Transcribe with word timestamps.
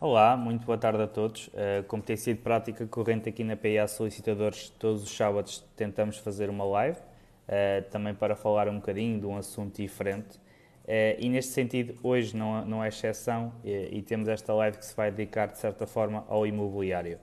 Olá, 0.00 0.36
muito 0.36 0.66
boa 0.66 0.76
tarde 0.76 1.00
a 1.00 1.06
todos. 1.06 1.46
Uh, 1.46 1.84
como 1.86 2.02
tem 2.02 2.16
sido 2.16 2.42
prática 2.42 2.84
corrente 2.84 3.28
aqui 3.28 3.44
na 3.44 3.56
PIA 3.56 3.86
Solicitadores, 3.86 4.68
todos 4.70 5.04
os 5.04 5.16
sábados 5.16 5.64
tentamos 5.76 6.18
fazer 6.18 6.50
uma 6.50 6.64
live, 6.64 6.98
uh, 6.98 7.88
também 7.92 8.12
para 8.12 8.34
falar 8.34 8.68
um 8.68 8.74
bocadinho 8.74 9.20
de 9.20 9.24
um 9.24 9.36
assunto 9.36 9.80
diferente. 9.80 10.36
Uh, 10.84 11.14
e 11.16 11.28
neste 11.28 11.52
sentido, 11.52 11.94
hoje 12.02 12.36
não, 12.36 12.66
não 12.66 12.84
é 12.84 12.88
exceção 12.88 13.52
e, 13.64 14.02
temos 14.02 14.28
esta 14.28 14.52
live 14.52 14.78
que 14.78 14.84
se 14.84 14.96
vai 14.96 15.12
dedicar, 15.12 15.46
de 15.46 15.58
certa 15.58 15.86
forma, 15.86 16.24
ao 16.28 16.44
imobiliário. 16.44 17.18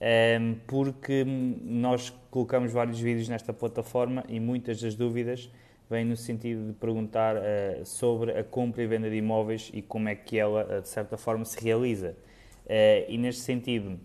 Um, 0.00 0.54
porque 0.66 1.24
nós 1.24 2.10
colocamos 2.30 2.72
vários 2.72 3.00
vídeos 3.00 3.28
nesta 3.28 3.52
plataforma 3.52 4.24
e 4.28 4.38
muitas 4.38 4.80
das 4.80 4.94
dúvidas 4.94 5.50
vêm 5.92 6.06
no 6.06 6.16
sentido 6.16 6.68
de 6.68 6.72
perguntar 6.72 7.36
uh, 7.36 7.84
sobre 7.84 8.32
a 8.32 8.42
compra 8.42 8.82
e 8.82 8.86
venda 8.86 9.10
de 9.10 9.16
imóveis 9.16 9.70
e 9.74 9.82
como 9.82 10.08
é 10.08 10.14
que 10.14 10.38
ela, 10.38 10.64
uh, 10.64 10.80
de 10.80 10.88
certa 10.88 11.18
forma, 11.18 11.44
se 11.44 11.62
realiza. 11.62 12.16
Uh, 12.64 13.04
e 13.08 13.18
neste 13.18 13.42
sentido, 13.42 14.00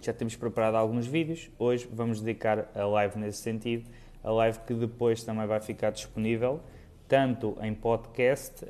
já 0.00 0.14
temos 0.14 0.34
preparado 0.36 0.76
alguns 0.76 1.06
vídeos. 1.06 1.50
Hoje 1.58 1.86
vamos 1.92 2.22
dedicar 2.22 2.70
a 2.74 2.86
live 2.86 3.18
nesse 3.18 3.42
sentido, 3.42 3.90
a 4.24 4.30
live 4.30 4.58
que 4.60 4.72
depois 4.72 5.22
também 5.22 5.46
vai 5.46 5.60
ficar 5.60 5.90
disponível, 5.90 6.60
tanto 7.06 7.58
em 7.60 7.74
podcast 7.74 8.64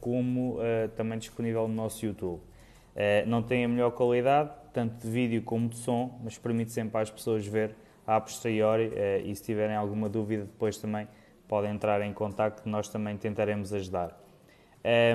como 0.00 0.58
também 0.96 1.18
disponível 1.18 1.66
no 1.68 1.74
nosso 1.74 2.04
YouTube. 2.04 2.42
não 3.26 3.42
tem 3.42 3.64
a 3.64 3.68
melhor 3.68 3.92
qualidade, 3.92 4.50
tanto 4.74 5.06
de 5.06 5.10
vídeo 5.10 5.42
como 5.42 5.68
de 5.68 5.76
som, 5.76 6.20
mas 6.22 6.36
permite 6.36 6.72
sempre 6.72 7.00
às 7.00 7.10
pessoas 7.10 7.46
ver 7.46 7.74
a 8.06 8.20
posteriori 8.20 8.92
e 9.24 9.34
se 9.34 9.42
tiverem 9.42 9.76
alguma 9.76 10.08
dúvida 10.08 10.42
depois 10.42 10.76
também 10.76 11.06
podem 11.48 11.72
entrar 11.72 12.00
em 12.02 12.12
contato 12.12 12.62
que 12.62 12.68
nós 12.68 12.88
também 12.88 13.16
tentaremos 13.16 13.72
ajudar. 13.72 14.18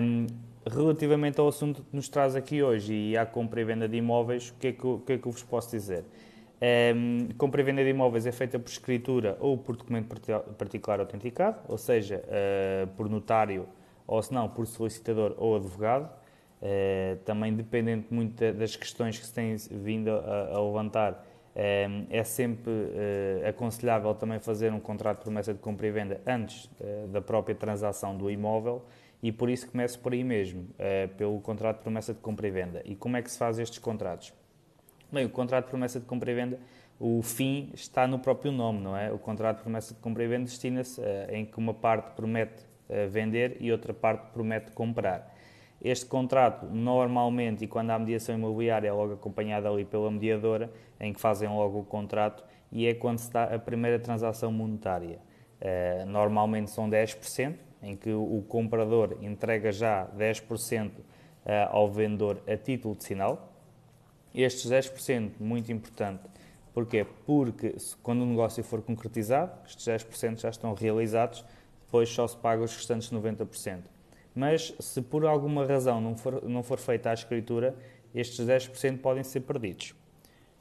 Um, 0.02 0.28
relativamente 0.70 1.40
ao 1.40 1.48
assunto 1.48 1.84
que 1.84 1.96
nos 1.96 2.10
traz 2.10 2.36
aqui 2.36 2.62
hoje 2.62 2.94
e 2.94 3.18
à 3.18 3.26
compra 3.26 3.62
e 3.62 3.64
venda 3.64 3.88
de 3.88 3.98
imóveis, 3.98 4.50
o 4.50 4.56
que 4.56 4.68
é 4.68 4.72
que, 4.72 4.98
que, 5.06 5.14
é 5.14 5.18
que 5.18 5.28
eu 5.28 5.32
vos 5.32 5.44
posso 5.44 5.72
dizer? 5.72 6.04
Um, 6.96 7.30
compra 7.38 7.62
e 7.62 7.64
venda 7.64 7.84
de 7.84 7.90
imóveis 7.90 8.26
é 8.26 8.32
feita 8.32 8.60
por 8.60 8.70
escritura 8.70 9.38
ou 9.40 9.58
por 9.58 9.78
documento 9.78 10.08
particular 10.58 11.00
autenticado, 11.00 11.60
ou 11.68 11.78
seja, 11.78 12.24
uh, 12.26 12.88
por 12.96 13.10
notário 13.10 13.68
ou 14.06 14.22
se 14.22 14.34
não, 14.34 14.50
por 14.50 14.66
solicitador 14.68 15.36
ou 15.38 15.56
advogado. 15.56 16.10
Uh, 16.62 17.16
também 17.24 17.54
dependente 17.54 18.14
muito 18.14 18.52
das 18.54 18.76
questões 18.76 19.18
que 19.18 19.26
se 19.26 19.34
têm 19.34 19.56
vindo 19.72 20.10
a, 20.10 20.56
a 20.56 20.62
levantar, 20.62 21.24
Ehm, 21.24 21.29
é 21.56 22.24
sempre 22.24 22.72
eh, 22.72 23.50
aconselhável 23.50 24.14
também 24.14 24.40
fazer 24.40 24.72
um 24.72 24.80
contrato 24.80 25.18
de 25.18 25.24
promessa 25.24 25.54
de 25.54 25.60
compra 25.60 25.88
e 25.88 25.92
venda 25.92 26.22
antes 26.26 26.70
eh, 26.80 27.08
da 27.08 27.22
própria 27.22 27.56
transação 27.56 28.16
do 28.16 28.30
imóvel 28.30 28.86
e 29.22 29.32
por 29.32 29.50
isso 29.50 29.70
começo 29.70 30.00
por 30.00 30.14
aí 30.14 30.24
mesmo, 30.24 30.68
eh, 30.78 31.08
pelo 31.18 31.40
contrato 31.42 31.78
de 31.78 31.84
promessa 31.84 32.14
de 32.14 32.20
compra 32.20 32.48
e 32.48 32.52
venda. 32.52 32.82
E 32.86 32.96
como 32.96 33.18
é 33.18 33.22
que 33.22 33.30
se 33.30 33.38
faz 33.38 33.60
estes 33.60 33.80
contratos? 33.80 34.34
Bem, 35.12 35.26
o 35.26 35.30
contrato 35.30 35.66
de 35.66 35.72
promessa 35.72 36.00
de 36.00 36.06
compra 36.06 36.32
e 36.32 36.36
venda, 36.36 36.60
o 37.00 37.22
fim 37.22 37.72
está 37.74 38.08
no 38.08 38.20
próprio 38.20 38.52
nome, 38.52 38.80
não 38.80 38.96
é? 38.96 39.12
O 39.12 39.18
contrato 39.18 39.58
de 39.58 39.64
promessa 39.64 39.94
de 39.94 40.00
compra 40.00 40.24
e 40.24 40.28
venda 40.28 40.46
destina-se 40.46 41.02
em 41.30 41.46
que 41.46 41.58
uma 41.58 41.74
parte 41.74 42.14
promete 42.14 42.64
vender 43.10 43.58
e 43.60 43.72
outra 43.72 43.94
parte 43.94 44.32
promete 44.32 44.72
comprar. 44.72 45.36
Este 45.82 46.06
contrato, 46.06 46.66
normalmente, 46.66 47.64
e 47.64 47.68
quando 47.68 47.92
há 47.92 48.00
mediação 48.00 48.36
imobiliária, 48.36 48.90
é 48.90 48.92
logo 48.92 49.14
acompanhado 49.14 49.68
ali 49.68 49.86
pela 49.86 50.12
mediadora, 50.12 50.70
em 51.00 51.14
que 51.14 51.22
fazem 51.22 51.48
logo 51.48 51.80
o 51.80 51.86
contrato, 51.86 52.44
e 52.70 52.86
é 52.86 52.94
quando 52.94 53.20
se 53.20 53.32
dá 53.32 53.46
a 53.46 53.58
primeira 53.58 53.98
transação 53.98 54.52
monetária. 54.52 55.20
Uh, 55.62 56.06
normalmente 56.06 56.70
são 56.70 56.90
10%, 56.90 57.56
em 57.82 57.96
que 57.96 58.12
o 58.12 58.44
comprador 58.48 59.18
entrega 59.22 59.72
já 59.72 60.06
10% 60.08 60.90
uh, 60.90 60.92
eh, 61.46 61.68
ao 61.72 61.90
vendedor 61.90 62.42
a 62.46 62.58
título 62.58 62.94
de 62.94 63.06
sinal. 63.06 63.54
Estes 64.36 64.70
10%, 64.70 65.32
muito 65.40 65.72
importante, 65.72 66.24
porquê? 66.74 67.06
Porque 67.26 67.78
quando 68.04 68.24
o 68.24 68.26
negócio 68.26 68.62
for 68.66 68.82
concretizado, 68.82 69.54
estes 69.66 69.88
10% 69.88 70.42
já 70.42 70.50
estão 70.50 70.74
realizados, 70.74 71.46
depois 71.86 72.10
só 72.10 72.28
se 72.28 72.36
paga 72.36 72.62
os 72.62 72.76
restantes 72.76 73.10
90% 73.14 73.80
mas 74.36 74.74
se 74.80 75.02
por 75.02 75.26
alguma 75.26 75.66
razão 75.66 76.00
não 76.00 76.16
for, 76.16 76.44
não 76.48 76.64
for 76.64 76.80
feita 76.80 77.10
a 77.10 77.14
escritura, 77.14 77.76
estes 78.14 78.46
10% 78.46 79.00
podem 79.00 79.24
ser 79.24 79.42
perdidos. 79.42 79.92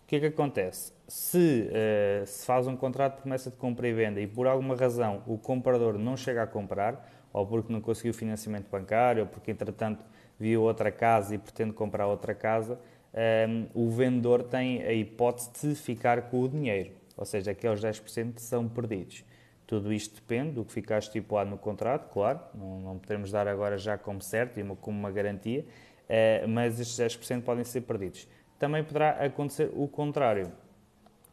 O 0.04 0.06
que 0.08 0.16
é 0.16 0.20
que 0.20 0.26
acontece? 0.26 0.92
Se 1.06 1.68
uh, 1.68 2.26
se 2.26 2.46
faz 2.46 2.66
um 2.66 2.76
contrato 2.76 3.16
de 3.16 3.20
promessa 3.22 3.50
de 3.50 3.56
compra 3.56 3.86
e 3.86 3.92
venda 3.92 4.20
e 4.20 4.26
por 4.26 4.46
alguma 4.46 4.74
razão 4.74 5.22
o 5.26 5.36
comprador 5.36 5.98
não 5.98 6.16
chega 6.16 6.42
a 6.42 6.46
comprar, 6.46 7.08
ou 7.32 7.46
porque 7.46 7.72
não 7.72 7.80
conseguiu 7.80 8.14
financiamento 8.14 8.68
bancário, 8.70 9.22
ou 9.22 9.28
porque 9.28 9.50
entretanto 9.50 10.04
viu 10.38 10.62
outra 10.62 10.90
casa 10.90 11.34
e 11.34 11.38
pretende 11.38 11.72
comprar 11.72 12.06
outra 12.06 12.34
casa, 12.34 12.74
um, 12.74 13.18
ehm, 13.18 13.66
o 13.74 13.90
vendedor 13.90 14.42
tem 14.42 14.82
a 14.82 14.92
hipótese 14.92 15.50
de 15.60 15.74
ficar 15.74 16.22
com 16.30 16.40
o 16.40 16.48
dinheiro, 16.48 16.92
ou 17.16 17.24
seja, 17.24 17.50
aqueles 17.50 17.80
10% 17.80 18.38
são 18.38 18.68
perdidos. 18.68 19.24
Tudo 19.68 19.92
isto 19.92 20.14
depende 20.14 20.52
do 20.52 20.64
que 20.64 20.72
ficar 20.72 20.98
estipulado 20.98 21.50
no 21.50 21.58
contrato, 21.58 22.10
claro, 22.10 22.40
não, 22.54 22.80
não 22.80 22.98
podemos 22.98 23.30
dar 23.30 23.46
agora 23.46 23.76
já 23.76 23.98
como 23.98 24.22
certo 24.22 24.58
e 24.58 24.64
como 24.76 24.98
uma 24.98 25.10
garantia, 25.10 25.62
eh, 26.08 26.42
mas 26.48 26.80
estes 26.80 26.98
10% 26.98 27.42
podem 27.42 27.62
ser 27.64 27.82
perdidos. 27.82 28.26
Também 28.58 28.82
poderá 28.82 29.10
acontecer 29.22 29.70
o 29.74 29.86
contrário, 29.86 30.50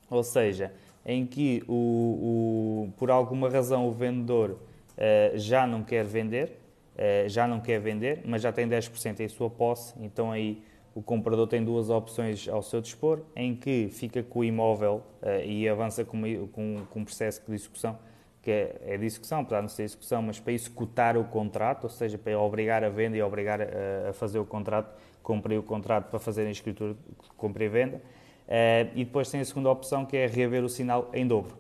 ou 0.09 0.21
seja, 0.21 0.73
em 1.05 1.25
que 1.25 1.63
o, 1.65 2.89
o 2.89 2.93
por 2.97 3.09
alguma 3.09 3.49
razão 3.49 3.87
o 3.87 3.93
vendedor 3.93 4.59
eh, 4.97 5.31
já 5.35 5.65
não 5.65 5.81
quer 5.81 6.03
vender, 6.03 6.59
eh, 6.97 7.29
já 7.29 7.47
não 7.47 7.61
quer 7.61 7.79
vender, 7.79 8.21
mas 8.25 8.41
já 8.41 8.51
tem 8.51 8.67
10% 8.67 9.21
em 9.21 9.29
sua 9.29 9.49
posse, 9.49 9.93
então 10.01 10.29
aí 10.33 10.61
o 10.93 11.01
comprador 11.01 11.47
tem 11.47 11.63
duas 11.63 11.89
opções 11.89 12.49
ao 12.49 12.61
seu 12.61 12.81
dispor, 12.81 13.21
em 13.33 13.55
que 13.55 13.87
fica 13.93 14.21
com 14.21 14.39
o 14.39 14.43
imóvel 14.43 15.03
e 15.45 15.67
avança 15.69 16.03
com, 16.03 16.21
com, 16.47 16.85
com 16.89 16.99
um 16.99 17.05
processo 17.05 17.41
de 17.45 17.51
discussão 17.53 17.97
que 18.45 18.51
é, 18.51 18.75
é 18.85 18.97
discussão, 18.97 19.39
apesar 19.39 19.57
de 19.57 19.61
não 19.63 19.69
ser 19.69 19.85
discussão, 19.85 20.21
mas 20.21 20.39
para 20.39 20.53
executar 20.53 21.17
o 21.17 21.23
contrato, 21.23 21.85
ou 21.85 21.89
seja, 21.89 22.15
para 22.15 22.39
obrigar 22.39 22.83
a 22.83 22.89
venda 22.89 23.17
e 23.17 23.21
obrigar 23.23 23.59
a, 23.59 24.09
a 24.11 24.13
fazer 24.13 24.37
o 24.37 24.45
contrato, 24.45 24.95
cumprir 25.23 25.57
o 25.57 25.63
contrato 25.63 26.11
para 26.11 26.19
fazer 26.19 26.45
a 26.45 26.51
escritura 26.51 26.93
de 26.93 27.29
compra 27.35 27.63
e 27.63 27.67
venda. 27.67 27.97
Uh, 27.97 28.93
e 28.93 29.03
depois 29.03 29.31
tem 29.31 29.41
a 29.41 29.45
segunda 29.45 29.71
opção, 29.71 30.05
que 30.05 30.15
é 30.15 30.27
reaver 30.27 30.63
o 30.63 30.69
sinal 30.69 31.09
em 31.11 31.25
dobro. 31.25 31.53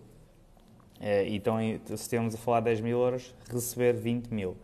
Uh, 0.99 1.25
então, 1.27 1.57
se 1.85 1.93
estamos 1.95 2.35
a 2.35 2.37
falar 2.37 2.59
de 2.59 2.65
10 2.65 2.81
mil 2.81 3.01
euros, 3.01 3.33
receber 3.51 3.93
20 3.93 4.27
mil. 4.27 4.51
Uh, 4.51 4.55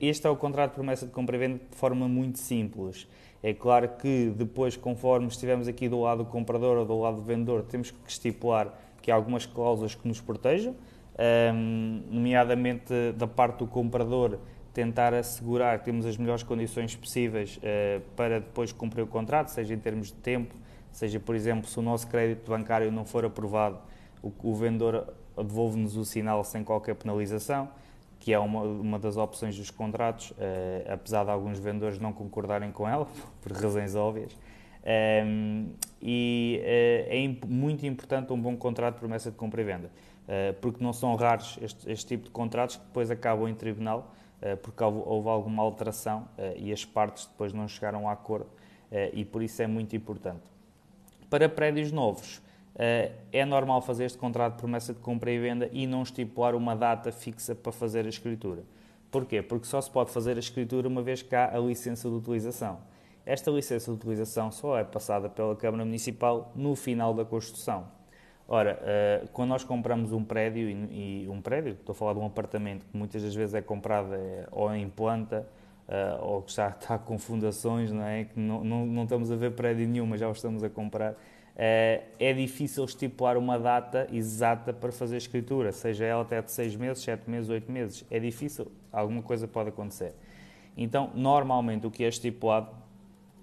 este 0.00 0.26
é 0.26 0.30
o 0.30 0.36
contrato 0.36 0.70
de 0.70 0.76
promessa 0.76 1.04
de 1.04 1.12
compra 1.12 1.36
e 1.36 1.38
venda 1.38 1.60
de 1.70 1.76
forma 1.76 2.08
muito 2.08 2.38
simples. 2.38 3.06
É 3.42 3.52
claro 3.52 3.86
que 3.98 4.32
depois, 4.34 4.78
conforme 4.78 5.26
estivermos 5.26 5.68
aqui 5.68 5.90
do 5.90 6.00
lado 6.00 6.24
do 6.24 6.30
comprador 6.30 6.78
ou 6.78 6.86
do 6.86 6.98
lado 6.98 7.16
do 7.16 7.22
vendedor, 7.22 7.64
temos 7.64 7.90
que 7.90 7.98
estipular 8.10 8.74
que 9.02 9.10
há 9.10 9.14
algumas 9.14 9.44
cláusulas 9.44 9.94
que 9.94 10.08
nos 10.08 10.22
protejam, 10.22 10.74
um, 11.18 12.02
nomeadamente 12.10 12.92
da 13.16 13.26
parte 13.26 13.58
do 13.58 13.66
comprador, 13.66 14.38
tentar 14.72 15.12
assegurar 15.12 15.78
que 15.80 15.86
temos 15.86 16.06
as 16.06 16.16
melhores 16.16 16.42
condições 16.42 16.94
possíveis 16.94 17.58
uh, 17.58 18.00
para 18.14 18.40
depois 18.40 18.70
cumprir 18.70 19.02
o 19.02 19.06
contrato, 19.06 19.48
seja 19.48 19.74
em 19.74 19.78
termos 19.78 20.08
de 20.08 20.14
tempo, 20.14 20.54
seja, 20.92 21.18
por 21.18 21.34
exemplo, 21.34 21.68
se 21.68 21.78
o 21.78 21.82
nosso 21.82 22.06
crédito 22.06 22.48
bancário 22.50 22.90
não 22.92 23.04
for 23.04 23.24
aprovado, 23.24 23.78
o, 24.22 24.32
o 24.42 24.54
vendedor 24.54 25.12
devolve-nos 25.36 25.96
o 25.96 26.04
sinal 26.04 26.44
sem 26.44 26.62
qualquer 26.62 26.94
penalização, 26.94 27.68
que 28.20 28.32
é 28.32 28.38
uma, 28.38 28.62
uma 28.62 28.98
das 28.98 29.16
opções 29.16 29.56
dos 29.56 29.70
contratos, 29.70 30.30
uh, 30.32 30.92
apesar 30.92 31.24
de 31.24 31.30
alguns 31.30 31.58
vendedores 31.58 31.98
não 31.98 32.12
concordarem 32.12 32.70
com 32.70 32.88
ela, 32.88 33.08
por 33.42 33.52
razões 33.52 33.94
óbvias. 33.94 34.36
Um, 35.24 35.70
e 36.00 36.60
uh, 36.62 37.12
é 37.12 37.18
imp 37.20 37.44
muito 37.44 37.84
importante 37.84 38.32
um 38.32 38.40
bom 38.40 38.56
contrato 38.56 38.94
de 38.94 39.00
promessa 39.00 39.30
de 39.30 39.36
compra 39.36 39.60
e 39.60 39.64
venda. 39.64 39.90
Eh, 40.28 40.52
porque 40.60 40.84
não 40.84 40.92
são 40.92 41.16
raros 41.16 41.58
este, 41.62 41.90
este, 41.90 42.06
tipo 42.06 42.24
de 42.24 42.30
contratos 42.30 42.76
que 42.76 42.84
depois 42.84 43.10
acabam 43.10 43.48
em 43.48 43.54
tribunal 43.54 44.14
eh, 44.42 44.56
porque 44.56 44.84
houve 44.84 45.26
alguma 45.26 45.62
alteração 45.62 46.28
eh, 46.36 46.54
e 46.58 46.70
as 46.70 46.84
partes 46.84 47.24
depois 47.24 47.54
não 47.54 47.66
chegaram 47.66 48.06
a 48.06 48.12
acordo 48.12 48.46
e 49.12 49.22
por 49.22 49.42
isso 49.42 49.60
é 49.60 49.66
muito 49.66 49.94
importante. 49.94 50.40
Para 51.28 51.46
prédios 51.46 51.92
novos, 51.92 52.40
é 52.74 53.44
normal 53.44 53.82
fazer 53.82 54.06
este 54.06 54.16
contrato 54.16 54.54
de 54.54 54.60
promessa 54.60 54.94
de 54.94 55.00
compra 55.00 55.30
e 55.30 55.38
venda 55.38 55.68
e 55.70 55.86
não 55.86 56.02
estipular 56.02 56.54
uma 56.54 56.74
data 56.74 57.12
fixa 57.12 57.54
para 57.54 57.70
fazer 57.70 58.06
a 58.06 58.08
escritura. 58.08 58.64
Porquê? 59.10 59.42
Porque 59.42 59.66
só 59.66 59.78
se 59.78 59.90
pode 59.90 60.10
fazer 60.10 60.36
a 60.36 60.38
escritura 60.38 60.88
uma 60.88 61.02
vez 61.02 61.20
que 61.20 61.36
há 61.36 61.54
a 61.54 61.58
licença 61.58 62.08
de 62.08 62.14
utilização. 62.14 62.78
Esta 63.26 63.50
licença 63.50 63.90
de 63.90 63.98
utilização 63.98 64.50
só 64.50 64.78
é 64.78 64.84
passada 64.84 65.28
pela 65.28 65.54
Câmara 65.54 65.84
Municipal 65.84 66.50
no 66.56 66.74
final 66.74 67.12
da 67.12 67.26
construção. 67.26 67.97
Ora, 68.50 68.80
uh, 68.80 69.28
quando 69.28 69.50
nós 69.50 69.62
compramos 69.62 70.10
um 70.10 70.24
prédio, 70.24 70.70
e, 70.70 71.28
um 71.28 71.38
prédio, 71.38 71.72
estou 71.72 71.92
a 71.92 71.94
falar 71.94 72.14
de 72.14 72.18
um 72.18 72.24
apartamento 72.24 72.86
que 72.86 72.96
muitas 72.96 73.22
das 73.22 73.34
vezes 73.34 73.54
é 73.54 73.60
comprado 73.60 74.14
é, 74.14 74.46
ou 74.50 74.74
em 74.74 74.88
planta, 74.88 75.46
uh, 75.86 76.24
ou 76.24 76.40
que 76.40 76.48
está 76.58 76.96
com 76.96 77.18
fundações, 77.18 77.92
não 77.92 78.02
é? 78.02 78.24
Que 78.24 78.40
não, 78.40 78.64
não, 78.64 78.86
não 78.86 79.02
estamos 79.02 79.30
a 79.30 79.36
ver 79.36 79.52
prédio 79.52 79.86
nenhum, 79.86 80.06
mas 80.06 80.20
já 80.20 80.28
o 80.28 80.32
estamos 80.32 80.64
a 80.64 80.70
comprar. 80.70 81.14
É 81.60 82.32
difícil 82.34 82.84
estipular 82.84 83.36
uma 83.36 83.58
data 83.58 84.06
exata 84.12 84.72
para 84.72 84.92
fazer 84.92 85.16
a 85.16 85.18
escritura, 85.18 85.72
seja 85.72 86.04
ela 86.04 86.22
até 86.22 86.40
de 86.40 86.52
6 86.52 86.76
meses, 86.76 87.02
7 87.02 87.28
meses, 87.28 87.50
8 87.50 87.72
meses. 87.72 88.04
É 88.08 88.20
difícil, 88.20 88.70
alguma 88.92 89.22
coisa 89.22 89.48
pode 89.48 89.70
acontecer. 89.70 90.14
Então, 90.76 91.10
normalmente, 91.16 91.84
o 91.84 91.90
que 91.90 92.04
é 92.04 92.08
estipulado 92.08 92.70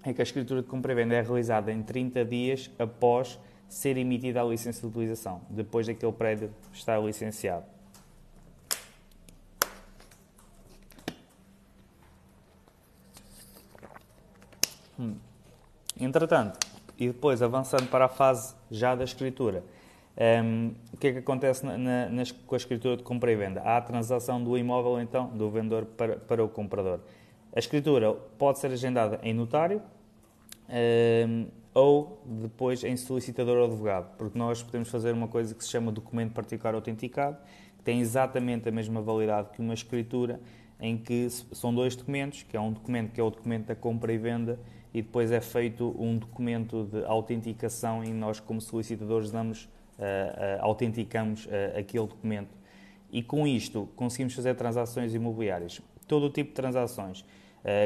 é 0.02 0.14
que 0.14 0.22
a 0.22 0.24
escritura 0.24 0.62
de 0.62 0.66
compra 0.66 0.92
e 0.92 0.94
venda 0.94 1.14
é 1.14 1.20
realizada 1.20 1.70
em 1.70 1.82
30 1.82 2.24
dias 2.24 2.70
após 2.78 3.38
ser 3.68 3.96
emitida 3.96 4.40
a 4.40 4.44
licença 4.44 4.80
de 4.80 4.86
utilização, 4.86 5.42
depois 5.50 5.86
daquele 5.86 6.12
prédio 6.12 6.50
estar 6.72 6.98
licenciado. 6.98 7.64
Hum. 14.98 15.16
Entretanto, 15.98 16.58
e 16.98 17.08
depois 17.08 17.42
avançando 17.42 17.88
para 17.88 18.06
a 18.06 18.08
fase 18.08 18.54
já 18.70 18.94
da 18.94 19.04
escritura, 19.04 19.62
um, 20.42 20.72
o 20.94 20.96
que 20.96 21.08
é 21.08 21.12
que 21.12 21.18
acontece 21.18 21.64
na, 21.64 21.76
na, 21.76 22.22
com 22.46 22.54
a 22.54 22.58
escritura 22.58 22.96
de 22.96 23.02
compra 23.02 23.30
e 23.30 23.36
venda? 23.36 23.60
Há 23.60 23.76
a 23.76 23.80
transação 23.82 24.42
do 24.42 24.56
imóvel, 24.56 24.98
então, 25.00 25.28
do 25.28 25.50
vendedor 25.50 25.84
para, 25.84 26.16
para 26.16 26.42
o 26.42 26.48
comprador. 26.48 27.00
A 27.54 27.58
escritura 27.58 28.14
pode 28.38 28.58
ser 28.58 28.70
agendada 28.70 29.20
em 29.22 29.34
notário 29.34 29.82
um, 31.28 31.46
ou 31.76 32.22
depois 32.24 32.82
em 32.84 32.96
solicitador 32.96 33.58
ou 33.58 33.66
advogado, 33.66 34.16
porque 34.16 34.38
nós 34.38 34.62
podemos 34.62 34.88
fazer 34.88 35.12
uma 35.12 35.28
coisa 35.28 35.54
que 35.54 35.62
se 35.62 35.68
chama 35.68 35.92
documento 35.92 36.32
particular 36.32 36.74
autenticado, 36.74 37.36
que 37.76 37.84
tem 37.84 38.00
exatamente 38.00 38.66
a 38.66 38.72
mesma 38.72 39.02
validade 39.02 39.50
que 39.50 39.60
uma 39.60 39.74
escritura, 39.74 40.40
em 40.80 40.96
que 40.96 41.28
são 41.28 41.74
dois 41.74 41.94
documentos, 41.94 42.42
que 42.44 42.56
é 42.56 42.60
um 42.60 42.72
documento 42.72 43.12
que 43.12 43.20
é 43.20 43.22
o 43.22 43.28
documento 43.28 43.66
da 43.66 43.74
compra 43.74 44.10
e 44.10 44.16
venda 44.16 44.58
e 44.94 45.02
depois 45.02 45.30
é 45.30 45.40
feito 45.42 45.94
um 45.98 46.16
documento 46.16 46.84
de 46.84 47.04
autenticação 47.04 48.02
e 48.02 48.08
nós 48.08 48.40
como 48.40 48.58
solicitadores 48.58 49.30
damos, 49.30 49.64
uh, 49.64 49.68
uh, 49.68 50.64
autenticamos 50.64 51.44
uh, 51.44 51.78
aquele 51.78 52.06
documento. 52.06 52.56
E 53.12 53.22
com 53.22 53.46
isto 53.46 53.86
conseguimos 53.94 54.32
fazer 54.32 54.54
transações 54.54 55.12
imobiliárias, 55.14 55.82
todo 56.08 56.24
o 56.24 56.30
tipo 56.30 56.48
de 56.48 56.54
transações. 56.54 57.22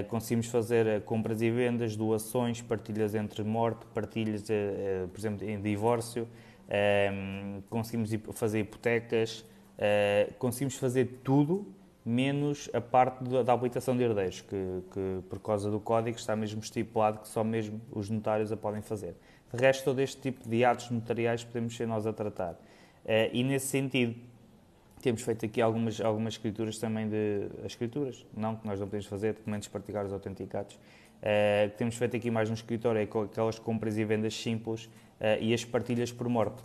Conseguimos 0.09 0.47
fazer 0.47 1.03
compras 1.03 1.41
e 1.41 1.51
vendas, 1.51 1.97
doações, 1.97 2.61
partilhas 2.61 3.15
entre 3.15 3.43
morte, 3.43 3.87
partilhas, 3.95 4.45
por 5.11 5.19
exemplo, 5.19 5.49
em 5.49 5.61
divórcio, 5.61 6.29
conseguimos 7.71 8.11
fazer 8.33 8.61
hipotecas, 8.61 9.45
conseguimos 10.39 10.77
fazer 10.77 11.21
tudo 11.25 11.67
menos 12.05 12.69
a 12.73 12.81
parte 12.81 13.23
da 13.25 13.53
habilitação 13.53 13.97
de 13.97 14.03
herdeiros, 14.03 14.41
que, 14.41 14.83
que, 14.93 15.23
por 15.29 15.39
causa 15.39 15.71
do 15.71 15.79
código 15.79 16.17
está 16.17 16.35
mesmo 16.35 16.61
estipulado 16.61 17.21
que 17.21 17.29
só 17.29 17.45
mesmo 17.45 17.81
os 17.91 18.09
notários 18.09 18.51
a 18.51 18.57
podem 18.57 18.83
fazer. 18.83 19.15
De 19.53 19.61
resto, 19.61 19.85
todo 19.85 20.01
este 20.01 20.21
tipo 20.21 20.49
de 20.49 20.65
atos 20.65 20.91
notariais 20.91 21.45
podemos 21.45 21.77
ser 21.77 21.87
nós 21.87 22.07
a 22.07 22.13
tratar. 22.13 22.53
Uh, 23.05 23.31
e 23.33 23.43
nesse 23.43 23.67
sentido, 23.67 24.15
temos 25.01 25.23
feito 25.23 25.45
aqui 25.47 25.61
algumas, 25.61 26.01
algumas 26.01 26.35
escrituras 26.35 26.79
também 26.79 27.09
de... 27.09 27.49
escrituras, 27.65 28.27
não 28.37 28.57
que 28.57 28.67
nós 28.67 28.79
não 28.79 28.87
podemos 28.87 29.07
fazer, 29.07 29.35
documentos 29.35 29.69
particulares 29.69 30.13
autenticados. 30.13 30.75
Uh, 30.75 31.71
temos 31.77 31.97
feito 31.97 32.17
aqui 32.17 32.31
mais 32.31 32.49
no 32.49 32.55
escritório, 32.55 32.99
é 32.99 33.03
aquelas 33.03 33.59
compras 33.59 33.99
e 33.99 34.05
vendas 34.05 34.35
simples 34.35 34.87
uh, 34.87 35.41
e 35.41 35.53
as 35.53 35.65
partilhas 35.65 36.11
por 36.13 36.29
morte. 36.29 36.63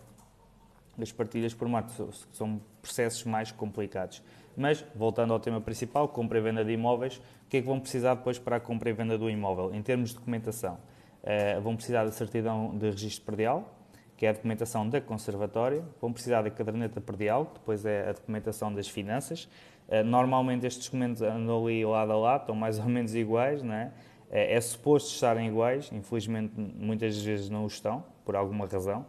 As 0.98 1.12
partilhas 1.12 1.52
por 1.52 1.68
morte 1.68 1.92
são 2.32 2.60
processos 2.80 3.24
mais 3.24 3.52
complicados. 3.52 4.22
Mas, 4.56 4.82
voltando 4.94 5.34
ao 5.34 5.40
tema 5.40 5.60
principal, 5.60 6.08
compra 6.08 6.38
e 6.38 6.40
venda 6.40 6.64
de 6.64 6.72
imóveis, 6.72 7.16
o 7.16 7.48
que 7.50 7.58
é 7.58 7.60
que 7.60 7.66
vão 7.66 7.78
precisar 7.78 8.14
depois 8.14 8.38
para 8.38 8.56
a 8.56 8.60
compra 8.60 8.88
e 8.88 8.92
venda 8.94 9.18
do 9.18 9.28
imóvel? 9.28 9.74
Em 9.74 9.82
termos 9.82 10.10
de 10.10 10.16
documentação, 10.16 10.78
uh, 11.22 11.60
vão 11.60 11.76
precisar 11.76 12.04
da 12.04 12.12
certidão 12.12 12.76
de 12.78 12.86
registro 12.86 13.26
predial, 13.26 13.76
que 14.16 14.26
é 14.26 14.30
a 14.30 14.32
documentação 14.32 14.88
da 14.88 15.00
conservatória, 15.00 15.84
vão 16.00 16.12
precisar 16.12 16.42
da 16.42 16.50
caderneta 16.50 17.00
predial, 17.00 17.46
que 17.46 17.54
depois 17.54 17.84
é 17.84 18.08
a 18.08 18.12
documentação 18.12 18.72
das 18.72 18.88
finanças. 18.88 19.48
Uh, 19.88 20.02
normalmente 20.04 20.66
estes 20.66 20.86
documentos 20.86 21.22
andam 21.22 21.64
ali 21.64 21.84
lado 21.84 22.12
a 22.12 22.16
lado, 22.16 22.40
estão 22.42 22.54
mais 22.54 22.78
ou 22.80 22.86
menos 22.86 23.14
iguais, 23.14 23.62
não 23.62 23.74
é? 23.74 23.86
Uh, 23.86 24.30
é 24.30 24.60
suposto 24.60 25.10
estarem 25.10 25.48
iguais, 25.48 25.90
infelizmente 25.92 26.52
muitas 26.56 27.20
vezes 27.22 27.50
não 27.50 27.64
o 27.64 27.66
estão, 27.66 28.04
por 28.24 28.34
alguma 28.34 28.66
razão. 28.66 29.06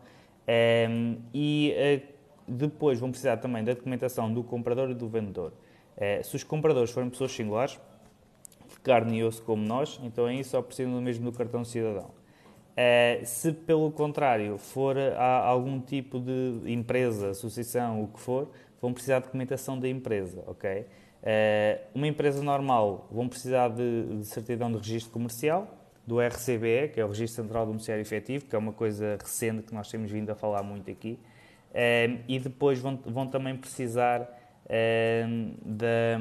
e 1.33 2.03
depois 2.47 2.99
vão 2.99 3.09
precisar 3.09 3.37
também 3.37 3.63
da 3.63 3.73
documentação 3.73 4.33
do 4.33 4.43
comprador 4.43 4.89
e 4.89 4.93
do 4.93 5.07
vendedor. 5.07 5.51
Eh, 5.97 6.21
se 6.23 6.35
os 6.35 6.43
compradores 6.43 6.91
forem 6.91 7.09
pessoas 7.09 7.31
singulares, 7.31 7.79
de 8.69 8.79
carne 8.79 9.17
e 9.17 9.23
osso 9.23 9.41
como 9.43 9.65
nós, 9.65 9.99
então 10.03 10.25
aí 10.25 10.43
só 10.43 10.61
precisam 10.61 10.93
do 10.93 11.01
mesmo 11.01 11.29
do 11.29 11.37
cartão 11.37 11.65
cidadão. 11.65 12.11
Eh, 12.79 13.21
se 13.25 13.51
pelo 13.51 13.91
contrário 13.91 14.59
for 14.59 14.95
algum 15.17 15.81
tipo 15.81 16.19
de 16.19 16.61
empresa, 16.71 17.31
associação, 17.31 18.03
o 18.03 18.07
que 18.07 18.19
for, 18.19 18.51
vão 18.79 18.93
precisar 18.93 19.17
de 19.17 19.25
documentação 19.25 19.79
da 19.79 19.89
empresa, 19.89 20.43
ok? 20.45 20.85
Eh, 21.23 21.81
uma 21.95 22.05
empresa 22.05 22.43
normal 22.43 23.07
vão 23.11 23.27
precisar 23.27 23.69
de, 23.69 24.19
de 24.19 24.25
certidão 24.27 24.71
de 24.71 24.77
registro 24.77 25.11
comercial, 25.11 25.67
do 26.05 26.21
RCBE, 26.21 26.89
que 26.93 27.01
é 27.01 27.03
o 27.03 27.09
Registro 27.09 27.43
Central 27.43 27.65
do 27.65 27.71
Beneficiário 27.71 28.01
Efetivo, 28.01 28.45
que 28.45 28.55
é 28.55 28.59
uma 28.59 28.71
coisa 28.71 29.17
recente 29.19 29.63
que 29.63 29.73
nós 29.73 29.89
temos 29.89 30.09
vindo 30.09 30.29
a 30.29 30.35
falar 30.35 30.63
muito 30.63 30.89
aqui. 30.89 31.19
E 32.25 32.39
depois 32.39 32.79
vão, 32.79 32.95
vão 33.05 33.27
também 33.27 33.57
precisar 33.57 34.21
da, 35.65 36.17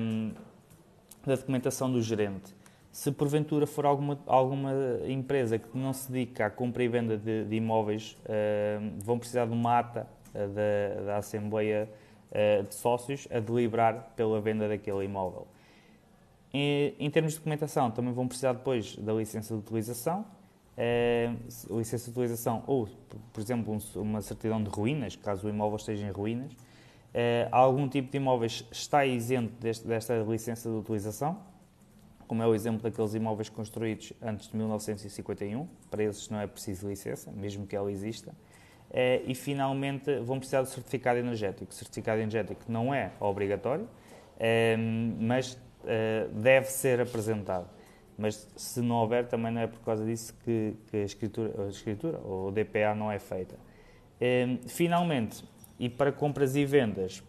da, 1.25 1.37
documentação 1.37 1.88
do 1.93 2.02
gerente. 2.02 2.56
Se 2.96 3.12
porventura 3.12 3.66
for 3.66 3.84
alguma, 3.84 4.19
alguma 4.26 4.72
empresa 5.06 5.58
que 5.58 5.76
não 5.76 5.93
se 5.93 6.10
dedica 6.10 6.46
à 6.46 6.50
compra 6.50 6.82
e 6.82 6.88
venda 6.88 7.19
de, 7.19 7.44
de 7.44 7.54
imóveis, 7.54 8.16
um, 8.26 8.98
vão 9.04 9.19
precisar 9.19 9.44
de 9.44 9.52
uma 9.52 9.81
ata 9.81 10.08
uh, 10.34 10.48
da, 10.48 11.04
da 11.04 11.16
Assembleia 11.19 11.90
uh, 12.31 12.62
de 12.66 12.75
Sócios 12.75 13.28
a 13.31 13.38
deliberar 13.38 14.14
pela 14.16 14.40
venda 14.40 14.66
daquele 14.66 15.04
imóvel. 15.04 15.46
E, 16.54 16.94
em 16.98 17.10
termos 17.10 17.32
de 17.32 17.38
documentação, 17.38 17.90
também 17.90 18.14
vão 18.14 18.26
precisar 18.26 18.54
depois 18.54 18.96
da 18.96 19.12
licença 19.12 19.52
de 19.52 19.60
utilização, 19.60 20.25
é, 20.75 21.34
licença 21.69 22.06
de 22.06 22.12
utilização 22.12 22.64
ou, 22.66 22.88
por 23.31 23.42
exemplo, 23.42 23.75
um, 23.75 24.00
uma 24.00 24.22
certidão 24.22 24.62
de 24.62 24.70
ruínas, 24.70 25.14
caso 25.16 25.46
o 25.46 25.50
imóvel 25.50 25.76
esteja 25.76 26.06
em 26.06 26.10
ruínas. 26.10 26.50
É, 27.12 27.46
algum 27.52 27.87
tipo 27.90 28.10
de 28.10 28.16
imóveis 28.16 28.64
está 28.72 29.04
isento 29.04 29.52
deste, 29.60 29.87
desta 29.87 30.16
licença 30.26 30.70
de 30.70 30.76
utilização, 30.76 31.38
como 32.26 32.43
é 32.43 32.46
o 32.46 32.55
exemplo 32.55 32.82
daqueles 32.82 33.14
imóveis 33.14 33.49
construídos 33.49 34.12
antes 34.23 34.49
de 34.49 34.56
1951. 34.56 35.67
Para 35.90 36.05
esses 36.05 36.28
não 36.28 36.40
é 36.40 36.46
preciso 36.46 36.88
licença, 36.88 37.31
mesmo 37.32 37.67
que 37.67 37.76
ela 37.76 37.90
exista. 37.90 38.34
É, 38.90 39.23
e, 39.26 39.34
finalmente, 39.34 40.20
vão 40.20 40.38
precisar 40.38 40.62
de 40.62 40.70
certificado 40.70 41.19
energético. 41.19 41.75
Certificado 41.75 42.20
energético 42.20 42.61
não 42.69 42.94
é 42.94 43.12
obrigatório, 43.20 43.88
é, 44.38 44.76
mas 45.19 45.58
é, 45.84 46.28
deve 46.32 46.67
ser 46.67 47.00
apresentado 47.00 47.69
mas 48.19 48.49
se 48.56 48.81
não 48.81 48.96
houver, 48.96 49.26
também 49.26 49.52
não 49.52 49.61
é 49.61 49.67
por 49.67 49.81
causa 49.81 50.05
disso 50.05 50.34
que, 50.43 50.75
a, 50.93 50.96
escritura, 50.99 51.64
a 51.64 51.69
escritura 51.69 52.19
ou 52.25 52.49
o 52.49 52.50
DPA 52.50 52.95
não 52.95 53.12
é 53.12 53.18
feita. 53.18 53.56
Finalmente, 54.66 55.45
e 55.78 55.88
para 55.88 56.11
compras 56.11 56.56
e 56.56 56.64
vendas, 56.64 57.23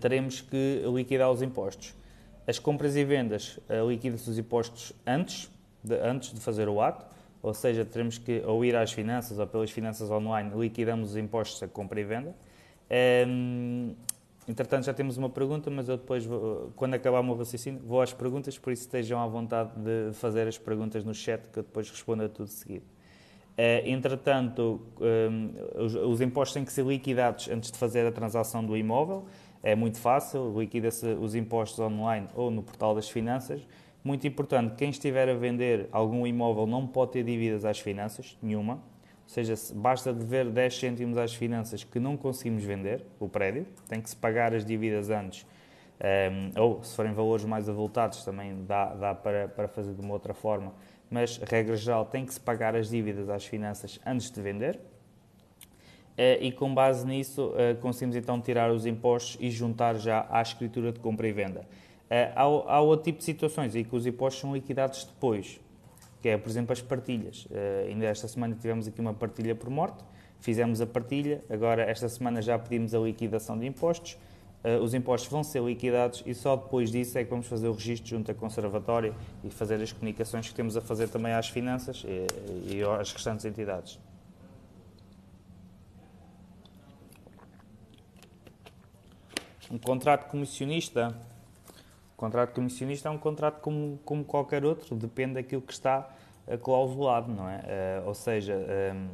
teremos 0.00 0.40
que 0.40 0.82
liquidar 0.94 1.30
os 1.30 1.42
impostos. 1.42 1.94
As 2.48 2.58
compras 2.58 2.96
e 2.96 3.04
vendas 3.04 3.60
eh, 3.68 3.84
liquidam-se 3.86 4.28
os 4.30 4.38
impostos 4.38 4.92
antes 5.06 5.50
de, 5.84 5.94
antes 5.96 6.32
de 6.32 6.40
fazer 6.40 6.68
o 6.68 6.80
ato, 6.80 7.04
ou 7.42 7.52
seja, 7.52 7.84
teremos 7.84 8.16
que 8.18 8.42
ou 8.46 8.64
ir 8.64 8.74
às 8.74 8.90
finanças 8.90 9.38
ou 9.38 9.46
pelas 9.46 9.70
finanças 9.70 10.10
online 10.10 10.50
liquidamos 10.56 11.10
os 11.10 11.16
impostos 11.16 11.60
da 11.60 11.68
compra 11.68 12.00
e 12.00 12.04
venda. 12.04 12.34
Entretanto, 14.48 14.86
já 14.86 14.94
temos 14.94 15.18
uma 15.18 15.28
pergunta, 15.28 15.70
mas 15.70 15.90
eu 15.90 15.98
depois, 15.98 16.24
vou, 16.24 16.72
quando 16.74 16.94
acabar 16.94 17.20
o 17.20 17.22
meu 17.22 17.36
raciocínio, 17.36 17.82
vou 17.84 18.00
às 18.00 18.14
perguntas, 18.14 18.56
por 18.56 18.72
isso 18.72 18.84
estejam 18.84 19.20
à 19.20 19.26
vontade 19.26 19.72
de 19.76 20.14
fazer 20.14 20.48
as 20.48 20.56
perguntas 20.56 21.04
no 21.04 21.12
chat, 21.12 21.46
que 21.52 21.58
eu 21.58 21.62
depois 21.62 21.90
respondo 21.90 22.24
a 22.24 22.30
tudo 22.30 22.48
seguido. 22.48 22.86
Uh, 23.58 23.84
entretanto, 23.84 24.80
um, 25.00 25.84
os, 25.84 25.94
os, 25.94 26.20
impostos 26.22 26.54
têm 26.54 26.64
que 26.64 26.72
ser 26.72 26.86
liquidados 26.86 27.48
antes 27.50 27.70
de 27.70 27.76
fazer 27.76 28.06
a 28.06 28.12
transação 28.12 28.64
do 28.64 28.74
imóvel. 28.74 29.26
É 29.62 29.74
muito 29.74 29.98
fácil, 29.98 30.58
liquida-se 30.58 31.06
os 31.06 31.34
impostos 31.34 31.78
online 31.80 32.26
ou 32.34 32.50
no 32.50 32.62
portal 32.62 32.94
das 32.94 33.10
finanças. 33.10 33.66
Muito 34.04 34.26
importante, 34.26 34.74
quem 34.76 34.90
estiver 34.90 35.28
a 35.28 35.34
vender 35.34 35.88
algum 35.90 36.26
imóvel 36.26 36.66
não 36.66 36.86
pode 36.86 37.12
ter 37.12 37.24
dívidas 37.24 37.64
às 37.64 37.78
finanças, 37.78 38.38
nenhuma 38.40 38.80
ou 39.28 39.34
seja, 39.34 39.54
basta 39.74 40.10
dever 40.10 40.48
10 40.48 40.74
cêntimos 40.74 41.18
às 41.18 41.34
finanças 41.34 41.84
que 41.84 42.00
não 42.00 42.16
conseguimos 42.16 42.64
vender 42.64 43.04
o 43.20 43.28
prédio, 43.28 43.66
tem 43.86 44.00
que 44.00 44.08
se 44.08 44.16
pagar 44.16 44.54
as 44.54 44.64
dívidas 44.64 45.10
antes, 45.10 45.42
um, 45.42 45.46
ehm, 46.00 46.52
ou 46.56 46.82
se 46.82 46.96
forem 46.96 47.12
valores 47.12 47.44
mais 47.44 47.68
avultados 47.68 48.24
também 48.24 48.64
dá, 48.64 48.94
dá 48.94 49.14
para, 49.14 49.46
para 49.48 49.68
fazer 49.68 49.92
de 49.92 50.00
uma 50.00 50.14
outra 50.14 50.32
forma, 50.32 50.72
mas 51.10 51.36
regra 51.36 51.76
geral 51.76 52.06
tem 52.06 52.24
que 52.24 52.32
se 52.32 52.40
pagar 52.40 52.74
as 52.74 52.88
dívidas 52.88 53.28
às 53.28 53.44
finanças 53.44 54.00
antes 54.06 54.30
de 54.30 54.40
vender. 54.40 54.80
Uh, 56.18 56.42
e 56.42 56.50
com 56.50 56.74
base 56.74 57.06
nisso 57.06 57.52
uh, 57.52 57.76
conseguimos 57.80 58.16
então 58.16 58.40
tirar 58.40 58.72
os 58.72 58.84
impostos 58.86 59.36
e 59.38 59.52
juntar 59.52 59.94
já 59.94 60.26
à 60.28 60.42
escritura 60.42 60.90
de 60.90 60.98
compra 60.98 61.28
e 61.28 61.32
venda. 61.32 61.60
Uh, 61.60 62.34
há, 62.34 62.42
há 62.42 62.80
outro 62.80 63.04
tipo 63.04 63.18
de 63.18 63.24
situações 63.24 63.76
em 63.76 63.84
que 63.84 63.94
os 63.94 64.04
impostos 64.04 64.40
são 64.40 64.52
liquidados 64.52 65.04
depois 65.04 65.60
que 66.20 66.28
é, 66.28 66.36
por 66.36 66.48
exemplo, 66.48 66.72
as 66.72 66.82
partilhas. 66.82 67.46
Ainda 67.86 68.06
esta 68.06 68.26
semana 68.26 68.56
tivemos 68.56 68.88
aqui 68.88 69.00
uma 69.00 69.14
partilha 69.14 69.54
por 69.54 69.70
morte, 69.70 70.04
fizemos 70.40 70.80
a 70.80 70.86
partilha, 70.86 71.44
agora 71.48 71.82
esta 71.82 72.08
semana 72.08 72.42
já 72.42 72.58
pedimos 72.58 72.92
a 72.92 72.98
liquidação 72.98 73.56
de 73.56 73.64
impostos. 73.64 74.18
os 74.82 74.94
impostos 74.94 75.30
vão 75.30 75.44
ser 75.44 75.62
liquidados 75.62 76.24
e 76.26 76.34
só 76.34 76.56
depois 76.56 76.90
disso 76.90 77.16
é 77.18 77.22
que 77.22 77.30
vamos 77.30 77.46
fazer 77.46 77.68
o 77.68 77.72
registro 77.72 78.08
junto 78.08 78.32
à 78.32 78.34
Conservatória 78.34 79.14
e 79.44 79.50
fazer 79.50 79.76
as 79.76 79.92
comunicações 79.92 80.48
que 80.48 80.54
temos 80.56 80.76
a 80.76 80.80
fazer 80.80 81.08
também 81.08 81.32
às 81.32 81.50
finanças 81.50 82.04
e, 82.04 82.78
e 82.78 82.82
às 82.82 83.12
restantes 83.12 83.44
entidades. 83.44 84.00
Um 89.70 89.78
contrato 89.78 90.28
comissionista. 90.30 91.14
Contrato 92.16 92.54
comissionista 92.54 93.08
é 93.08 93.12
um 93.12 93.18
contrato 93.18 93.60
como, 93.60 93.98
como 94.04 94.24
qualquer 94.24 94.64
outro, 94.64 94.96
depende 94.96 95.34
daquilo 95.34 95.62
que 95.62 95.72
está 95.72 96.08
clausulado, 96.56 97.30
não 97.30 97.48
é? 97.48 97.58
Uh, 98.02 98.08
ou 98.08 98.14
seja, 98.14 98.56
um, 98.94 99.08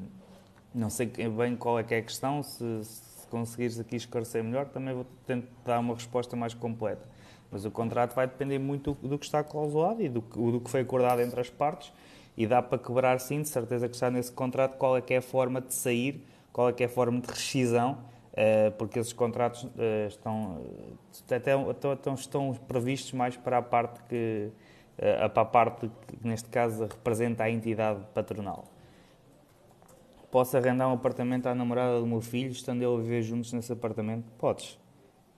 não 0.74 0.88
sei 0.88 1.06
bem 1.06 1.56
qual 1.56 1.78
é 1.78 1.82
que 1.82 1.94
é 1.94 1.98
a 1.98 2.02
questão, 2.02 2.42
se, 2.42 2.84
se 2.84 3.26
conseguires 3.28 3.78
aqui 3.80 3.96
esclarecer 3.96 4.42
melhor, 4.44 4.66
também 4.66 4.94
vou 4.94 5.06
tentar 5.26 5.48
dar 5.64 5.78
uma 5.80 5.94
resposta 5.94 6.36
mais 6.36 6.54
completa. 6.54 7.06
Mas 7.50 7.64
o 7.64 7.70
contrato 7.70 8.14
vai 8.14 8.26
depender 8.26 8.58
muito 8.58 8.94
do, 8.94 9.08
do 9.08 9.18
que 9.18 9.26
está 9.26 9.42
clausulado 9.42 10.02
e 10.02 10.08
do, 10.08 10.20
do, 10.20 10.60
que 10.60 10.70
foi 10.70 10.80
acordado 10.80 11.20
entre 11.20 11.40
as 11.40 11.50
partes 11.50 11.92
e 12.36 12.46
dá 12.46 12.62
para 12.62 12.78
quebrar 12.78 13.18
sim, 13.20 13.42
de 13.42 13.48
certeza 13.48 13.88
que 13.88 13.94
está 13.94 14.10
nesse 14.10 14.32
contrato, 14.32 14.76
qual 14.76 14.96
é 14.96 15.00
que 15.00 15.14
é 15.14 15.18
a 15.18 15.22
forma 15.22 15.60
de 15.60 15.74
sair, 15.74 16.24
qual 16.52 16.68
é 16.68 16.72
que 16.72 16.82
é 16.82 16.86
a 16.86 16.88
forma 16.88 17.20
de 17.20 17.28
rescisão, 17.28 17.98
porque 18.78 18.98
esses 18.98 19.12
contratos 19.12 19.64
uh, 19.64 20.08
estão, 20.08 20.60
até, 21.30 21.52
estão, 21.70 22.14
estão 22.14 22.54
previstos 22.66 23.12
mais 23.12 23.36
para 23.36 23.58
a 23.58 23.62
parte 23.62 24.02
que 24.08 24.50
para 25.32 25.42
a 25.42 25.44
parte 25.44 25.90
que 26.06 26.16
neste 26.26 26.48
caso 26.48 26.84
representa 26.84 27.42
a 27.42 27.50
entidade 27.50 28.00
patronal. 28.14 28.64
Posso 30.34 30.56
arrendar 30.56 30.88
um 30.88 30.94
apartamento 30.94 31.46
à 31.46 31.54
namorada 31.54 32.00
do 32.00 32.06
meu 32.08 32.20
filho, 32.20 32.50
estando 32.50 32.82
ele 32.82 32.92
a 32.92 32.96
viver 33.00 33.22
juntos 33.22 33.52
nesse 33.52 33.72
apartamento? 33.72 34.24
Podes. 34.36 34.76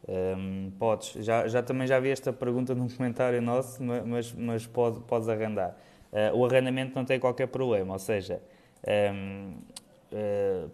Um, 0.09 0.13
ehm, 0.13 0.71
podes. 0.79 1.23
Já, 1.23 1.47
já 1.49 1.63
também 1.63 1.87
já 1.87 2.01
vi 2.01 2.09
esta 2.09 2.33
pergunta 2.33 2.75
num 2.75 2.89
comentário 2.97 3.43
nosso, 3.43 3.83
mas, 3.83 4.33
mas 4.33 4.67
pode, 4.67 5.01
podes 5.01 5.29
arrendar. 5.29 5.77
Uh, 6.11 6.35
o 6.39 6.47
arrendamento 6.47 6.95
não 6.95 7.05
tem 7.05 7.21
qualquer 7.21 7.47
problema, 7.49 7.93
ou 7.93 7.99
seja, 7.99 8.41
um, 8.87 8.91
ehm, 8.91 10.67
uh, 10.67 10.71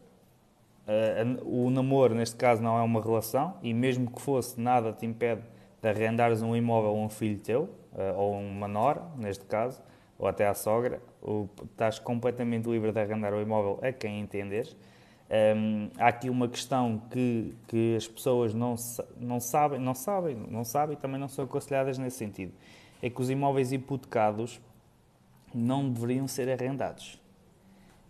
o 1.45 1.71
namoro 1.71 2.15
neste 2.15 2.37
caso 2.37 2.63
não 2.63 2.79
é 2.79 2.83
uma 2.83 3.01
relação 3.01 3.55
e 3.63 3.73
mesmo 3.73 4.11
que 4.11 4.21
fosse, 4.21 4.61
nada 4.61 4.93
te 4.93 5.07
impede 5.07 5.43
de 5.81 5.89
arrendares 5.89 6.43
um 6.43 6.55
imóvel 6.55 6.91
a 6.91 6.95
um 6.95 7.09
filho 7.09 7.39
teu, 7.39 7.69
ou 8.17 8.39
uma 8.39 8.69
nora, 8.69 9.03
neste 9.17 9.45
caso, 9.45 9.83
ou 10.19 10.29
até 10.29 10.47
à 10.47 10.55
sogra, 10.55 11.01
estás 11.65 11.99
completamente 11.99 12.69
livre 12.69 12.93
de 12.93 13.01
arrendar 13.01 13.35
o 13.35 13.41
imóvel 13.41 13.79
a 13.83 13.93
quem 13.93 14.21
entenderes. 14.21 14.77
Um, 15.57 15.89
há 15.99 16.09
aqui 16.09 16.29
uma 16.29 16.47
questão 16.47 17.03
que, 17.11 17.55
que 17.67 17.97
as 17.97 18.07
pessoas 18.07 18.53
não, 18.53 18.75
não 19.19 19.41
sabem, 19.41 19.81
não 19.81 19.95
sabem, 19.95 20.37
não 20.37 20.63
sabem 20.63 20.95
e 20.95 21.01
também 21.01 21.19
não 21.19 21.29
são 21.29 21.45
aconselhadas 21.45 21.97
nesse 21.97 22.19
sentido. 22.19 22.53
É 23.03 23.09
que 23.09 23.21
os 23.21 23.31
imóveis 23.31 23.73
hipotecados 23.73 24.61
não 25.55 25.89
deveriam 25.89 26.29
ser 26.29 26.51
arrendados. 26.51 27.22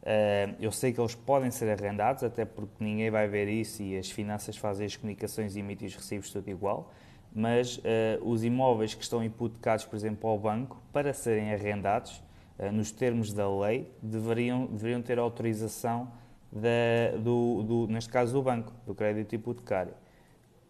Uh, 0.03 0.57
eu 0.59 0.73
sei 0.73 0.93
que 0.93 1.01
eles 1.01 1.15
podem 1.15 1.51
ser 1.51 1.71
arrendados, 1.71 2.25
até 2.25 2.45
porque 2.45 2.83
ninguém 2.83 3.11
vai 3.11 3.29
ver 3.29 3.49
isso 3.49 3.83
e 3.83 3.97
as 3.97 4.11
finanças 4.11 4.57
fazem 4.57 4.87
as 4.87 4.97
comunicações 4.97 5.55
e 5.55 5.61
emitem 5.61 5.87
os 5.87 5.95
recibos 5.95 6.31
tudo 6.31 6.49
igual 6.51 6.93
mas 7.35 7.79
uh, 7.79 7.83
os 8.23 8.45
imóveis 8.45 8.95
que 8.95 9.03
estão 9.03 9.25
hipotecados, 9.25 9.85
por 9.85 9.97
exemplo, 9.97 10.29
ao 10.29 10.39
banco, 10.39 10.81
para 10.93 11.15
serem 11.15 11.53
arrendados, 11.53 12.23
uh, 12.59 12.71
nos 12.71 12.91
termos 12.91 13.33
da 13.33 13.49
lei, 13.49 13.91
deveriam, 14.03 14.67
deveriam 14.67 15.01
ter 15.01 15.19
autorização 15.19 16.13
da, 16.51 17.17
do, 17.19 17.63
do, 17.63 17.87
neste 17.87 18.11
caso 18.11 18.35
do 18.35 18.43
banco, 18.43 18.73
do 18.87 18.95
crédito 18.95 19.35
hipotecário. 19.35 19.95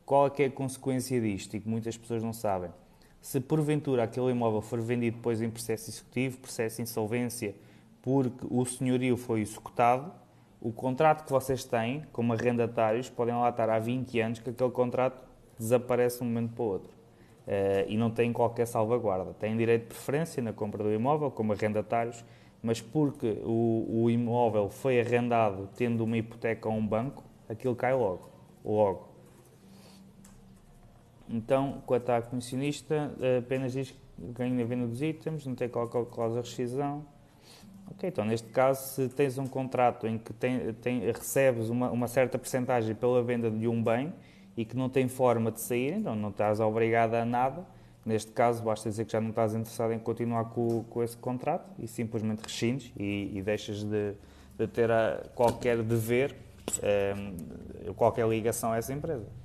Qual 0.07 0.27
é, 0.27 0.31
que 0.31 0.43
é 0.45 0.47
a 0.47 0.51
consequência 0.51 1.21
disto 1.21 1.57
e 1.57 1.61
que 1.61 1.69
muitas 1.69 1.97
pessoas 1.97 2.23
não 2.23 2.33
sabem? 2.33 2.71
Se 3.21 3.41
porventura 3.41 4.05
aquele 4.05 4.31
imóvel 4.31 4.61
for 4.61 4.81
vendido 4.81 5.17
depois 5.17 5.41
em 5.41 5.51
processo 5.51 5.91
executivo, 5.91 6.39
processo 6.39 6.77
de 6.77 6.83
insolvência, 6.83 7.55
porque 8.03 8.47
o 8.51 8.65
senhorio 8.65 9.17
foi 9.17 9.41
executado, 9.41 10.13
o 10.61 10.73
contrato 10.73 11.25
que 11.25 11.33
vocês 11.33 11.65
têm 11.65 12.05
como 12.13 12.33
arrendatários 12.33 13.11
podem 13.11 13.35
lá 13.35 13.49
estar 13.49 13.69
há 13.69 13.79
20 13.79 14.21
anos 14.21 14.39
que 14.39 14.51
aquele 14.51 14.71
contrato 14.71 15.21
desaparece 15.59 16.19
de 16.19 16.25
um 16.25 16.27
momento 16.27 16.53
para 16.53 16.63
o 16.63 16.67
outro. 16.67 16.91
Uh, 17.47 17.89
e 17.89 17.97
não 17.97 18.11
têm 18.11 18.33
qualquer 18.33 18.67
salvaguarda. 18.67 19.35
Têm 19.35 19.57
direito 19.57 19.83
de 19.83 19.89
preferência 19.89 20.41
na 20.41 20.53
compra 20.53 20.85
do 20.85 20.93
imóvel, 20.93 21.33
como 21.33 21.53
arrendatários, 21.53 22.25
mas 22.63 22.81
porque 22.81 23.41
o, 23.45 24.05
o 24.05 24.11
imóvel 24.11 24.69
foi 24.71 25.01
arrendado 25.01 25.69
tendo 25.77 26.05
uma 26.05 26.17
hipoteca 26.17 26.69
a 26.69 26.73
um 26.73 26.87
banco, 26.87 27.25
aquilo 27.49 27.75
cai 27.75 27.93
logo. 27.93 28.31
Logo. 28.65 29.09
Então, 31.29 31.83
quanto 31.85 32.11
à 32.11 32.23
comissionista, 32.23 33.13
uh, 33.19 33.39
apenas 33.41 33.73
diz 33.73 33.91
que 33.91 33.99
ganho 34.33 34.55
na 34.55 34.65
venda 34.65 34.87
dos 34.87 35.03
itens, 35.03 35.45
não 35.45 35.57
tem 35.57 35.69
qualquer 35.69 36.05
cláusula 36.05 36.43
de 36.43 36.49
rescisão. 36.49 37.05
Ok, 37.91 38.09
então 38.09 38.25
neste 38.25 38.49
caso, 38.49 38.95
se 38.95 39.09
tens 39.09 39.39
um 39.39 39.47
contrato 39.47 40.07
em 40.07 40.19
que 40.19 40.33
tem, 40.33 40.73
tem, 40.75 41.01
recebes 41.01 41.69
uma, 41.69 41.91
uma 41.91 42.09
certa 42.09 42.39
percentagem 42.39 42.95
pela 42.95 43.23
venda 43.23 43.51
de 43.51 43.69
um 43.69 43.83
bem 43.83 44.13
e 44.57 44.65
que 44.65 44.77
não 44.77 44.89
tem 44.89 45.09
forma 45.09 45.51
de 45.51 45.61
sair, 45.61 45.95
então 45.95 46.15
não 46.15 46.31
estás 46.31 46.61
obrigado 46.61 47.15
a 47.15 47.25
nada. 47.25 47.65
Neste 48.05 48.33
caso, 48.33 48.63
basta 48.63 48.89
dizer 48.89 49.05
que 49.05 49.13
já 49.13 49.21
não 49.21 49.31
estás 49.31 49.55
interessado 49.55 49.93
em 49.93 49.99
continuar 49.99 50.47
com, 50.47 50.83
com 50.85 51.03
esse 51.03 51.17
contrato 51.17 51.71
e 51.79 51.87
simplesmente 51.87 52.43
rescindes 52.43 52.93
e, 52.97 53.31
e 53.35 53.43
deixas 53.43 53.85
de, 53.85 54.15
de 54.59 54.67
ter 54.67 54.91
a, 54.91 55.23
qualquer 55.35 55.83
dever, 55.83 56.35
um, 56.83 57.87
ehm, 57.89 57.95
qualquer 57.95 58.27
ligação 58.29 58.73
a 58.73 58.77
essa 58.77 58.93
empresa. 58.93 59.42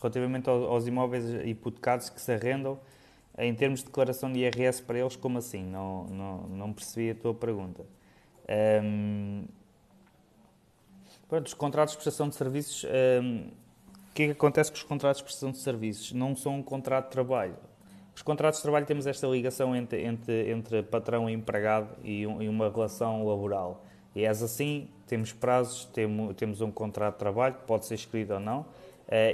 Relativamente 0.00 0.48
aos 0.48 0.86
imóveis 0.86 1.24
hipotecados 1.44 2.08
que 2.08 2.20
se 2.20 2.32
arrendam, 2.32 2.78
em 3.38 3.54
termos 3.54 3.80
de 3.80 3.86
declaração 3.86 4.32
de 4.32 4.40
IRS 4.40 4.82
para 4.82 4.98
eles, 4.98 5.16
como 5.16 5.38
assim? 5.38 5.64
Não, 5.64 6.04
não, 6.04 6.38
não 6.48 6.72
percebi 6.72 7.10
a 7.10 7.14
tua 7.14 7.34
pergunta. 7.34 7.84
Um, 8.82 9.44
pronto, 11.28 11.46
os 11.46 11.54
contratos 11.54 11.92
de 11.92 11.98
prestação 11.98 12.28
de 12.28 12.34
serviços, 12.34 12.84
um, 13.22 13.48
o 13.48 14.14
que 14.14 14.24
é 14.24 14.26
que 14.26 14.32
acontece 14.32 14.70
com 14.70 14.76
os 14.76 14.82
contratos 14.82 15.18
de 15.18 15.24
prestação 15.24 15.50
de 15.50 15.58
serviços? 15.58 16.12
Não 16.12 16.34
são 16.34 16.56
um 16.56 16.62
contrato 16.62 17.06
de 17.06 17.12
trabalho. 17.12 17.56
Os 18.14 18.22
contratos 18.22 18.58
de 18.58 18.62
trabalho 18.62 18.84
temos 18.84 19.06
esta 19.06 19.26
ligação 19.26 19.74
entre, 19.74 20.02
entre, 20.04 20.50
entre 20.50 20.82
patrão 20.82 21.30
e 21.30 21.32
empregado 21.32 21.88
e, 22.02 22.26
um, 22.26 22.42
e 22.42 22.48
uma 22.48 22.68
relação 22.68 23.26
laboral. 23.26 23.84
E 24.14 24.24
és 24.24 24.42
assim, 24.42 24.88
temos 25.06 25.32
prazos, 25.32 25.84
temos, 25.86 26.34
temos 26.36 26.60
um 26.60 26.70
contrato 26.70 27.14
de 27.14 27.18
trabalho, 27.20 27.54
pode 27.66 27.86
ser 27.86 27.94
escrito 27.94 28.34
ou 28.34 28.40
não, 28.40 28.66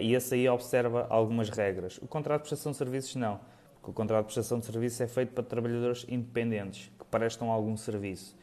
e 0.01 0.15
esse 0.15 0.35
aí 0.35 0.49
observa 0.49 1.07
algumas 1.11 1.51
regras. 1.51 1.99
O 1.99 2.07
contrato 2.07 2.43
de 2.43 2.49
prestação 2.49 2.73
de 2.73 2.79
serviços 2.79 3.15
não 3.17 3.41
que 3.87 3.91
o 3.91 3.93
contrato 3.93 4.27
de 4.27 4.35
prestação 4.35 4.59
de 4.59 4.67
serviço 4.67 5.01
é 5.01 5.07
feito 5.07 5.33
para 5.33 5.45
trabalhadores 5.45 6.05
independentes 6.09 6.91
que 6.99 7.05
prestam 7.05 7.53
algum 7.53 7.77
serviço. 7.77 8.37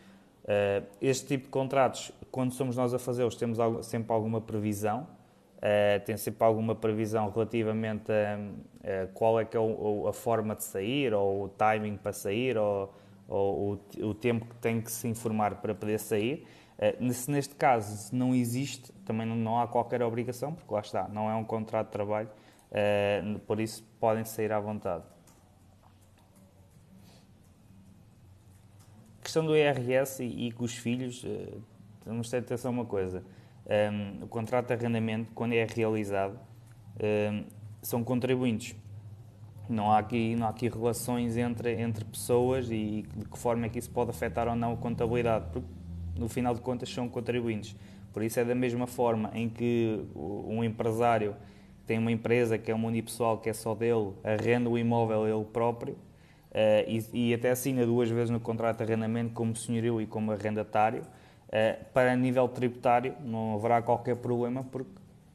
Uh, 0.44 0.88
este 1.02 1.28
tipo 1.28 1.44
de 1.46 1.50
contratos, 1.50 2.14
quando 2.32 2.54
somos 2.54 2.78
nós 2.78 2.94
a 2.94 3.00
fazê-los, 3.00 3.36
temos 3.36 3.58
sempre 3.86 4.14
alguma 4.14 4.40
previsão, 4.40 5.02
uh, 5.58 6.06
tem 6.06 6.16
sempre 6.16 6.46
alguma 6.46 6.74
previsão 6.74 7.30
relativamente 7.30 8.10
a, 8.10 9.08
qual 9.14 9.38
é 9.38 9.44
que 9.44 9.58
é 9.58 9.60
a 9.60 10.14
forma 10.14 10.56
de 10.56 10.64
sair, 10.64 11.14
ou 11.14 11.44
o 11.44 11.50
timing 11.50 11.98
para 11.98 12.14
sair, 12.14 12.58
ou, 12.58 12.94
ou 13.28 13.80
o, 14.02 14.14
tempo 14.14 14.46
que 14.46 14.56
tem 14.56 14.80
que 14.80 14.92
se 14.92 15.10
informar 15.10 15.56
para 15.56 15.76
poder 15.76 16.00
sair. 16.00 16.48
Uh, 17.00 17.14
se 17.14 17.30
neste 17.32 17.56
caso 17.56 18.14
não 18.16 18.34
existe, 18.34 18.92
também 19.06 19.26
não, 19.26 19.60
há 19.60 19.68
qualquer 19.68 20.02
obrigação, 20.02 20.54
porque 20.54 20.74
lá 20.74 20.82
está, 20.82 21.08
não 21.08 21.30
é 21.30 21.36
um 21.36 21.44
contrato 21.44 21.88
de 21.88 21.92
trabalho, 21.94 22.30
por 23.46 23.60
isso 23.60 23.84
podem 24.00 24.26
sair 24.26 24.52
à 24.52 24.60
vontade. 24.60 25.04
questão 29.34 29.46
do 29.46 29.58
IRS 29.58 30.24
e, 30.24 30.52
com 30.52 30.64
os 30.64 30.76
filhos, 30.76 31.26
temos 32.04 32.28
de 32.28 32.32
ter 32.32 32.38
atenção 32.38 32.70
a 32.70 32.74
uma 32.74 32.86
coisa. 32.86 33.24
Ehm, 33.68 34.22
o 34.22 34.28
contrato 34.28 34.68
de 34.68 34.74
arrendamento, 34.74 35.32
quando 35.34 35.54
é 35.54 35.66
realizado, 35.66 36.38
ehm, 37.00 37.46
são 37.82 38.04
contribuintes. 38.04 38.76
Não 39.68 39.92
há 39.92 39.98
aqui, 39.98 40.36
não 40.36 40.46
há 40.46 40.50
aqui 40.50 40.70
relações 40.70 41.36
entre, 41.36 41.82
entre 41.82 42.06
pessoas 42.06 42.70
e 42.70 43.06
de 43.16 43.26
que 43.26 43.38
forma 43.40 43.66
é 43.66 43.70
que 43.70 43.80
isso 43.80 43.90
pode 43.90 44.12
afetar 44.12 44.48
ou 44.48 44.56
não 44.56 44.74
a 44.74 44.78
contabilidade, 44.78 45.46
porque 45.52 45.68
no 46.16 46.28
final 46.28 46.54
de 46.54 46.62
contas 46.62 46.90
são 46.90 47.08
contribuintes. 47.10 47.76
Por 48.12 48.24
isso 48.24 48.40
é 48.40 48.46
da 48.46 48.56
mesma 48.56 48.88
forma 48.88 49.32
em 49.34 49.50
que 49.50 50.06
um 50.16 50.64
empresário 50.64 51.36
tem 51.86 51.98
uma 51.98 52.12
empresa 52.12 52.58
que 52.58 52.72
é 52.72 52.76
uma 52.76 52.88
unipessoal, 52.88 53.40
que 53.40 53.50
é 53.50 53.54
só 53.54 53.74
dele, 53.74 54.14
arrenda 54.24 54.70
o 54.70 54.78
imóvel 54.78 55.28
ele 55.28 55.46
próprio, 55.46 55.98
Uh, 56.54 56.86
e, 56.88 57.30
e, 57.30 57.34
até 57.34 57.50
assina 57.50 57.84
duas 57.84 58.12
vezes 58.12 58.30
no 58.30 58.40
contrato 58.40 58.78
de 58.78 58.84
arrendamento 58.84 59.34
como 59.34 59.56
senhorio 59.56 60.00
e 60.00 60.06
como 60.06 60.32
arrendatário. 60.32 61.02
Uh, 61.02 61.84
para 61.92 62.16
nível 62.16 62.48
tributário 62.48 63.16
não 63.22 63.56
haverá 63.56 63.82
qualquer 63.82 64.16
problema 64.18 64.64
porque, 64.64 64.92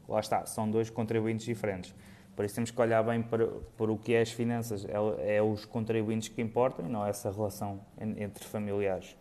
lá 0.09 0.21
está, 0.21 0.47
são 0.47 0.71
dois 0.71 0.89
contribuintes 0.91 1.45
diferentes. 1.45 1.93
Por 2.37 2.45
isso 2.45 2.55
temos 2.55 2.71
que 2.71 2.81
olhar 2.81 3.03
bem 3.03 3.21
para, 3.21 3.49
para 3.77 3.91
o 3.91 3.99
que 3.99 4.15
é 4.15 4.21
as 4.21 4.31
finanças. 4.31 4.85
É, 4.85 5.39
é 5.39 5.43
os 5.43 5.65
contribuintes 5.65 6.29
que 6.29 6.41
importam 6.41 6.87
e 6.87 6.89
não 6.89 7.05
essa 7.05 7.33
relação 7.33 7.81
entre 8.17 8.45
familiares. 8.45 9.17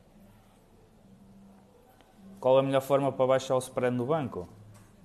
Qual 2.39 2.58
a 2.58 2.63
melhor 2.63 2.82
forma 2.82 3.12
para 3.12 3.27
baixar 3.27 3.56
o 3.56 3.60
spread 3.60 3.96
no 3.96 4.06
banco? 4.06 4.48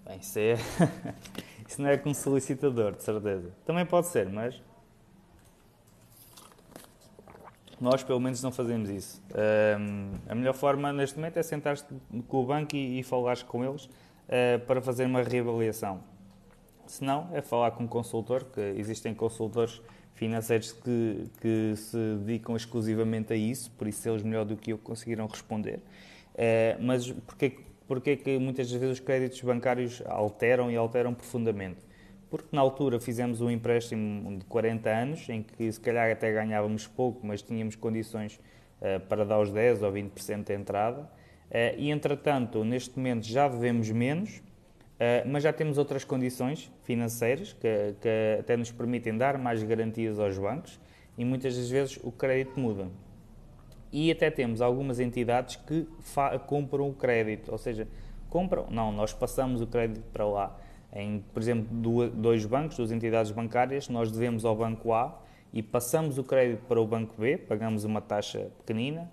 Bem, 0.05 0.19
isso, 0.19 0.39
é 0.39 0.55
isso 1.67 1.81
não 1.81 1.89
é 1.89 1.97
com 1.97 2.13
solicitador, 2.13 2.93
de 2.93 3.03
certeza. 3.03 3.51
Também 3.65 3.87
pode 3.87 4.09
ser, 4.09 4.29
mas 4.29 4.61
nós 7.81 8.03
pelo 8.03 8.21
menos 8.21 8.43
não 8.43 8.53
fazemos 8.53 8.89
isso. 8.91 9.21
Um, 9.79 10.13
a 10.29 10.35
melhor 10.35 10.55
forma 10.55 10.93
neste 10.93 11.17
momento 11.17 11.39
é 11.39 11.43
sentar-te 11.43 11.85
com 12.29 12.43
o 12.43 12.47
banco 12.47 12.77
e, 12.77 13.01
e 13.01 13.05
com 13.47 13.65
eles 13.65 13.87
uh, 13.87 14.61
para 14.67 14.81
fazer 14.81 15.05
uma 15.07 15.23
reavaliação. 15.23 16.01
Se 16.87 17.03
não, 17.03 17.29
é 17.33 17.41
falar 17.41 17.73
com 17.73 17.85
um 17.85 17.89
consultor, 17.89 18.45
que 18.45 18.61
existem 18.61 19.15
consultores 19.15 19.81
financeiros 20.15 20.73
que, 20.73 21.31
que 21.41 21.75
se 21.75 21.97
dedicam 22.25 22.55
exclusivamente 22.55 23.33
a 23.33 23.37
isso, 23.37 23.71
por 23.73 23.89
isso 23.89 24.09
eles 24.09 24.23
melhor 24.23 24.45
do 24.45 24.57
que 24.57 24.73
eu 24.73 24.79
conseguiram 24.79 25.27
responder. 25.27 25.81
Uh, 26.33 26.81
mas 26.81 27.11
porquê, 27.11 27.59
porquê 27.87 28.17
que 28.17 28.39
muitas 28.39 28.71
vezes 28.71 28.91
os 28.91 29.01
créditos 29.01 29.41
bancários 29.43 30.03
alteram 30.07 30.71
e 30.71 30.77
alteram 30.77 31.13
profundamente? 31.15 31.79
Porque 32.31 32.49
na 32.53 32.63
altura 32.63 32.99
fizemos 32.99 33.43
um 33.43 33.51
empréstimo 33.51 34.39
de 34.39 34.45
40 34.47 34.89
anos, 34.89 35.29
em 35.29 35.43
que 35.43 35.71
se 35.71 35.81
calhar 35.81 36.11
até 36.11 36.33
ganhávamos 36.33 36.87
pouco, 36.87 37.27
mas 37.27 37.43
tínhamos 37.43 37.77
condições 37.77 38.41
uh, 38.81 39.01
para 39.09 39.25
dar 39.25 39.41
os 39.41 39.51
10 39.51 39.83
ou 39.83 39.93
20% 39.93 40.45
de 40.45 40.55
entrada. 40.55 41.01
Uh, 41.01 41.77
e 41.77 41.91
entretanto, 41.91 42.65
neste 42.65 42.97
momento 42.97 43.27
já 43.27 43.49
devemos 43.49 43.91
menos, 43.91 44.43
mas 45.27 45.43
já 45.43 45.53
temos 45.53 45.79
outras 45.79 46.05
condições 46.05 46.71
financeiras 46.85 47.53
que, 47.53 47.97
que, 48.01 48.39
até 48.39 48.57
nos 48.57 48.71
permitem 48.71 49.19
dar 49.19 49.37
mais 49.37 49.61
garantias 49.61 50.17
aos 50.17 50.39
bancos 50.39 50.79
e 51.19 51.25
muitas 51.25 51.57
das 51.57 51.69
vezes 51.69 51.99
o 52.05 52.13
crédito 52.13 52.61
muda. 52.61 52.89
E 53.93 54.11
até 54.11 54.31
temos 54.31 54.63
algumas 54.63 54.99
entidades 54.99 55.57
que 55.57 55.87
compram 56.47 56.89
o 56.89 56.95
crédito, 56.95 57.53
ou 57.53 57.59
seja, 57.59 57.87
compram, 58.31 58.67
não, 58.71 58.91
nós 58.91 59.13
passamos 59.13 59.61
o 59.61 59.67
crédito 59.67 60.03
para 60.13 60.27
lá. 60.27 60.59
Em, 60.95 61.23
por 61.33 61.41
exemplo, 61.41 61.69
dois 62.15 62.45
bancos, 62.47 62.77
duas 62.77 62.91
entidades 62.91 63.31
bancárias, 63.31 63.89
nós 63.89 64.11
devemos 64.11 64.45
ao 64.45 64.57
banco 64.57 64.93
A 64.93 65.23
e 65.53 65.63
passamos 65.63 66.19
o 66.19 66.25
crédito 66.25 66.65
para 66.67 66.81
o 66.81 66.87
banco 66.87 67.15
B, 67.19 67.37
pagamos 67.37 67.85
uma 67.85 68.01
taxa 68.01 68.51
pequenina 68.59 69.11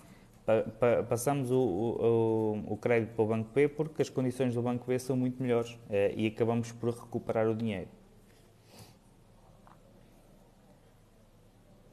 passamos 1.07 1.51
o, 1.51 1.59
o, 1.59 2.73
o, 2.73 2.77
crédito 2.77 3.13
para 3.13 3.23
o 3.23 3.27
Banco 3.27 3.49
B 3.53 3.67
porque 3.67 4.01
as 4.01 4.09
condições 4.09 4.55
do 4.55 4.61
Banco 4.61 4.85
B 4.87 4.97
são 4.97 5.15
muito 5.15 5.41
melhores 5.41 5.77
eh, 5.89 6.13
e 6.15 6.27
acabamos 6.27 6.71
por 6.71 6.89
recuperar 6.89 7.47
o 7.47 7.55
dinheiro. 7.55 7.87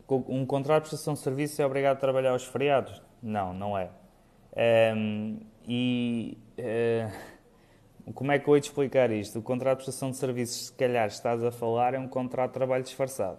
Um 0.09 0.47
contrato 0.47 0.85
de 0.85 0.91
prestação 0.91 1.15
de 1.15 1.21
serviço 1.21 1.61
é 1.61 1.67
obrigado 1.67 1.97
a 1.97 2.01
trabalhar 2.01 2.31
aos 2.31 2.45
feriados? 2.45 3.03
Não, 3.23 3.53
não 3.53 3.77
é. 3.77 3.91
Um, 4.95 5.41
e 5.67 6.39
uh, 6.59 8.13
como 8.13 8.31
é 8.33 8.39
que 8.39 8.45
eu 8.45 8.53
vou 8.53 8.61
te 8.61 8.65
explicar 8.65 9.11
isto? 9.11 9.39
O 9.39 9.43
contrato 9.43 9.79
de 9.79 9.85
prestação 9.85 10.11
de 10.11 10.17
serviços, 10.17 10.67
se 10.67 10.73
calhar 10.73 11.09
estás 11.09 11.43
a 11.43 11.51
falar, 11.51 11.95
é 11.95 11.99
um 11.99 12.09
contrato 12.09 12.51
de 12.51 12.55
trabalho 12.55 12.85
disfarçado 12.85 13.39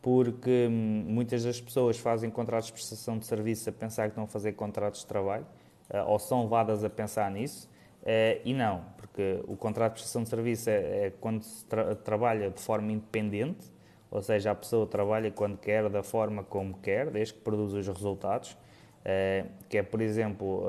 porque 0.00 0.68
hum, 0.70 1.04
muitas 1.06 1.44
das 1.44 1.60
pessoas 1.60 1.98
fazem 1.98 2.30
contratos 2.30 2.68
de 2.68 2.72
prestação 2.72 3.18
de 3.18 3.26
serviço 3.26 3.68
a 3.68 3.72
pensar 3.72 4.04
que 4.04 4.10
estão 4.10 4.24
a 4.24 4.26
fazer 4.26 4.52
contratos 4.52 5.00
de 5.00 5.06
trabalho, 5.06 5.46
uh, 5.90 6.08
ou 6.08 6.18
são 6.18 6.42
levadas 6.42 6.84
a 6.84 6.90
pensar 6.90 7.30
nisso, 7.30 7.68
uh, 8.02 8.40
e 8.44 8.54
não, 8.54 8.84
porque 8.96 9.42
o 9.46 9.56
contrato 9.56 9.92
de 9.92 9.94
prestação 9.96 10.22
de 10.22 10.28
serviço 10.28 10.70
é, 10.70 11.06
é 11.06 11.12
quando 11.20 11.42
se 11.42 11.64
tra 11.66 11.94
trabalha 11.94 12.50
de 12.50 12.60
forma 12.60 12.92
independente, 12.92 13.70
ou 14.10 14.22
seja, 14.22 14.50
a 14.50 14.54
pessoa 14.54 14.86
trabalha 14.86 15.30
quando 15.30 15.56
quer, 15.58 15.88
da 15.88 16.02
forma 16.02 16.42
como 16.42 16.74
quer, 16.78 17.10
desde 17.10 17.34
que 17.34 17.40
produz 17.40 17.72
os 17.72 17.86
resultados, 17.86 18.52
uh, 18.52 19.48
que 19.68 19.78
é, 19.78 19.82
por 19.82 20.00
exemplo, 20.00 20.66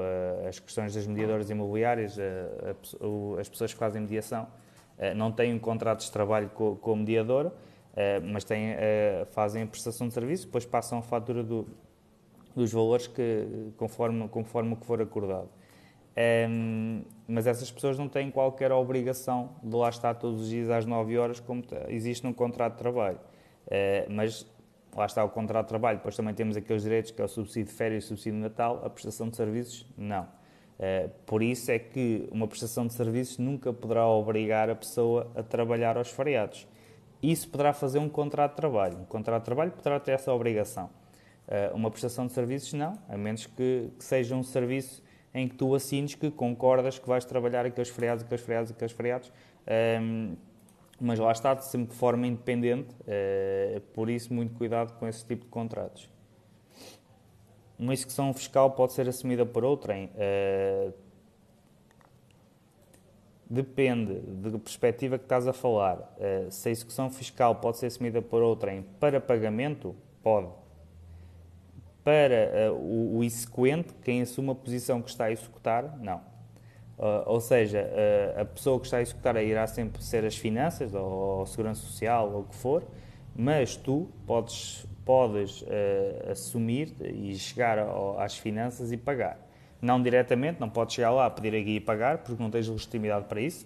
as 0.47 0.59
questões 0.59 0.93
das 0.93 1.07
mediadoras 1.07 1.49
imobiliárias, 1.49 2.17
as 3.39 3.49
pessoas 3.49 3.73
que 3.73 3.79
fazem 3.79 4.01
mediação 4.01 4.47
não 5.15 5.31
têm 5.31 5.53
um 5.53 5.59
contrato 5.59 6.01
de 6.01 6.11
trabalho 6.11 6.49
com, 6.49 6.95
mediadora, 6.95 7.53
eh, 7.95 8.19
mas 8.19 8.43
têm, 8.43 8.75
fazem 9.31 9.63
a 9.63 9.67
prestação 9.67 10.07
de 10.07 10.13
serviço, 10.13 10.45
depois 10.45 10.65
passam 10.65 10.99
a 10.99 11.01
fatura 11.01 11.41
do, 11.41 11.67
dos 12.55 12.71
valores 12.71 13.07
que, 13.07 13.71
conforme, 13.77 14.27
conforme 14.27 14.73
o 14.73 14.75
que 14.75 14.85
for 14.85 15.01
acordado. 15.01 15.49
Um, 16.17 16.21
ehm, 16.21 17.01
mas 17.27 17.47
essas 17.47 17.71
pessoas 17.71 17.97
não 17.97 18.09
têm 18.09 18.29
qualquer 18.29 18.71
obrigação 18.71 19.51
de 19.63 19.75
lá 19.75 19.89
estar 19.89 20.15
todos 20.15 20.41
os 20.41 20.49
dias 20.49 20.69
às 20.69 20.85
9 20.85 21.17
horas, 21.17 21.39
como 21.39 21.63
existe 21.87 22.23
num 22.23 22.33
contrato 22.33 22.73
de 22.73 22.79
trabalho. 22.79 23.19
Uh, 23.69 24.11
mas 24.11 24.45
lá 24.95 25.05
está 25.05 25.23
o 25.23 25.29
contrato 25.29 25.65
de 25.65 25.69
trabalho, 25.69 25.99
depois 25.99 26.15
também 26.15 26.33
temos 26.33 26.57
aqueles 26.57 26.83
direitos 26.83 27.11
que 27.11 27.21
é 27.21 27.25
o 27.25 27.27
subsídio 27.27 27.71
de 27.71 27.77
férias 27.77 28.05
subsídio 28.05 28.33
de 28.33 28.39
Natal, 28.39 28.81
a 28.83 28.89
prestação 28.89 29.29
de 29.29 29.37
serviços, 29.37 29.85
não. 29.97 30.23
Uh, 30.23 31.09
por 31.25 31.43
isso 31.43 31.71
é 31.71 31.77
que 31.77 32.27
uma 32.31 32.47
prestação 32.47 32.87
de 32.87 32.93
serviços 32.93 33.37
nunca 33.37 33.71
poderá 33.71 34.07
obrigar 34.07 34.69
a 34.69 34.75
pessoa 34.75 35.29
a 35.35 35.43
trabalhar 35.43 35.97
aos 35.97 36.09
feriados 36.09 36.67
isso 37.21 37.49
poderá 37.49 37.73
fazer 37.73 37.99
um 37.99 38.09
contrato 38.09 38.51
de 38.51 38.57
trabalho. 38.57 38.97
Um 38.99 39.05
contrato 39.05 39.41
de 39.41 39.45
trabalho 39.45 39.71
poderá 39.71 39.99
ter 39.99 40.13
essa 40.13 40.31
obrigação. 40.33 40.89
Uh, 41.47 41.75
uma 41.75 41.89
prestação 41.89 42.27
de 42.27 42.33
serviços, 42.33 42.73
não, 42.73 42.97
a 43.09 43.17
menos 43.17 43.45
que, 43.45 43.89
que, 43.97 44.03
seja 44.03 44.35
um 44.35 44.43
serviço 44.43 45.03
em 45.33 45.47
que 45.47 45.55
tu 45.55 45.73
assines 45.75 46.15
que 46.15 46.31
concordas 46.31 46.97
que 46.97 47.07
vais 47.07 47.25
trabalhar 47.25 47.65
aqueles 47.65 47.89
feriados, 47.89 48.23
aqueles 48.23 48.43
feriados, 48.43 48.71
aqueles 48.71 48.93
feriados. 48.93 49.31
Ehm, 49.67 50.35
mas 50.99 51.19
lá 51.19 51.31
está, 51.31 51.57
sempre 51.57 51.91
de 51.91 51.95
forma 51.95 52.27
independente, 52.27 52.93
uh, 53.01 53.81
por 53.93 54.09
isso, 54.09 54.33
muito 54.33 54.53
cuidado 54.55 54.93
com 54.99 55.07
esse 55.07 55.25
tipo 55.25 55.45
de 55.45 55.51
contratos. 55.51 56.09
Uma 57.77 57.93
execução 57.93 58.33
fiscal 58.33 58.71
pode 58.71 58.93
ser 58.93 59.07
assumida 59.07 59.45
por 59.45 59.63
outrem. 59.63 60.09
Uh, 60.15 60.93
Depende 63.51 64.13
da 64.13 64.59
perspectiva 64.59 65.17
que 65.17 65.25
estás 65.25 65.47
a 65.47 65.53
falar. 65.53 65.97
Uh, 65.97 66.51
se 66.51 66.69
a 66.69 66.71
execução 66.71 67.09
fiscal 67.09 67.55
pode 67.55 67.79
ser 67.79 67.87
assumida 67.87 68.21
por 68.21 68.43
outrem 68.43 68.85
para 68.99 69.19
pagamento, 69.19 69.95
pode. 70.21 70.49
Para 72.03 72.71
uh, 72.71 72.75
o, 72.75 73.17
o 73.17 73.23
exequente, 73.23 73.91
quem 74.03 74.21
assume 74.21 74.51
a 74.51 74.55
posição 74.55 75.01
que 75.01 75.09
está 75.09 75.25
a 75.25 75.31
executar, 75.31 75.97
não. 75.97 76.21
Uh, 76.99 77.23
ou 77.27 77.39
seja, 77.39 77.89
a 78.35 78.43
pessoa 78.43 78.77
que 78.77 78.85
está 78.85 78.97
a 78.97 79.01
executar 79.01 79.41
irá 79.41 79.65
sempre 79.67 80.03
ser 80.03 80.25
as 80.25 80.35
finanças, 80.35 80.93
ou, 80.93 81.01
ou 81.39 81.45
segurança 81.45 81.79
social, 81.81 82.29
ou 82.29 82.41
o 82.41 82.43
que 82.43 82.55
for, 82.55 82.83
mas 83.33 83.77
tu 83.77 84.09
podes, 84.27 84.85
podes 85.05 85.63
assumir 86.29 86.93
e 86.99 87.33
chegar 87.35 87.79
ao, 87.79 88.19
às 88.19 88.37
finanças 88.37 88.91
e 88.91 88.97
pagar. 88.97 89.39
Não 89.81 90.03
diretamente, 90.03 90.59
não 90.59 90.69
podes 90.69 90.95
chegar 90.95 91.11
lá 91.11 91.29
pedir 91.29 91.55
a 91.55 91.61
guia 91.61 91.77
e 91.77 91.79
pagar, 91.79 92.17
porque 92.17 92.43
não 92.43 92.51
tens 92.51 92.67
legitimidade 92.67 93.27
para 93.27 93.39
isso, 93.39 93.65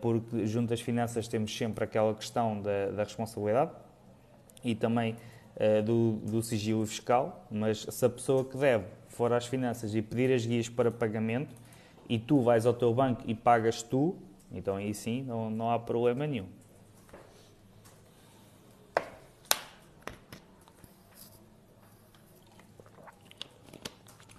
porque 0.00 0.44
junto 0.44 0.74
às 0.74 0.80
finanças 0.80 1.28
temos 1.28 1.56
sempre 1.56 1.84
aquela 1.84 2.12
questão 2.12 2.60
da, 2.60 2.90
da 2.90 3.04
responsabilidade 3.04 3.70
e 4.64 4.74
também 4.74 5.14
do, 5.84 6.14
do 6.24 6.42
sigilo 6.42 6.84
fiscal, 6.84 7.46
mas 7.48 7.86
se 7.88 8.04
a 8.04 8.08
pessoa 8.08 8.44
que 8.44 8.56
deve 8.56 8.84
for 9.06 9.32
às 9.32 9.46
finanças 9.46 9.94
e 9.94 10.02
pedir 10.02 10.32
as 10.32 10.44
guias 10.44 10.68
para 10.68 10.90
pagamento 10.90 11.54
e 12.08 12.18
tu 12.18 12.40
vais 12.40 12.64
ao 12.64 12.72
teu 12.72 12.92
banco 12.94 13.22
e 13.26 13.34
pagas 13.34 13.82
tu, 13.82 14.16
então 14.50 14.76
aí 14.76 14.94
sim 14.94 15.22
não, 15.22 15.50
não 15.50 15.70
há 15.70 15.78
problema 15.78 16.26
nenhum. 16.26 16.46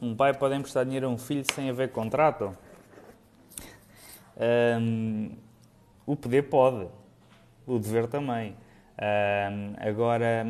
Um 0.01 0.15
pai 0.15 0.33
pode 0.33 0.55
emprestar 0.55 0.85
dinheiro 0.85 1.07
a 1.07 1.09
um 1.09 1.17
filho 1.17 1.43
sem 1.53 1.69
haver 1.69 1.91
contrato? 1.91 2.57
Um, 4.37 5.31
o 6.05 6.15
poder 6.15 6.43
pode, 6.43 6.87
o 7.67 7.77
dever 7.77 8.07
também. 8.07 8.55
Um, 8.97 9.75
agora, 9.77 10.45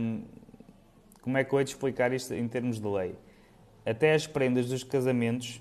como 1.22 1.36
é 1.36 1.44
que 1.44 1.52
eu 1.52 1.60
hei 1.60 1.66
de 1.66 1.72
explicar 1.72 2.14
isto 2.14 2.34
em 2.36 2.48
termos 2.48 2.80
de 2.80 2.88
lei? 2.88 3.16
Até 3.84 4.14
as 4.14 4.28
prendas 4.28 4.70
dos 4.70 4.84
casamentos 4.84 5.60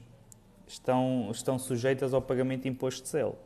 estão, 0.68 1.28
estão 1.32 1.58
sujeitas 1.58 2.14
ao 2.14 2.22
pagamento 2.22 2.62
de 2.62 2.68
imposto 2.68 3.02
de 3.02 3.08
selo. 3.08 3.36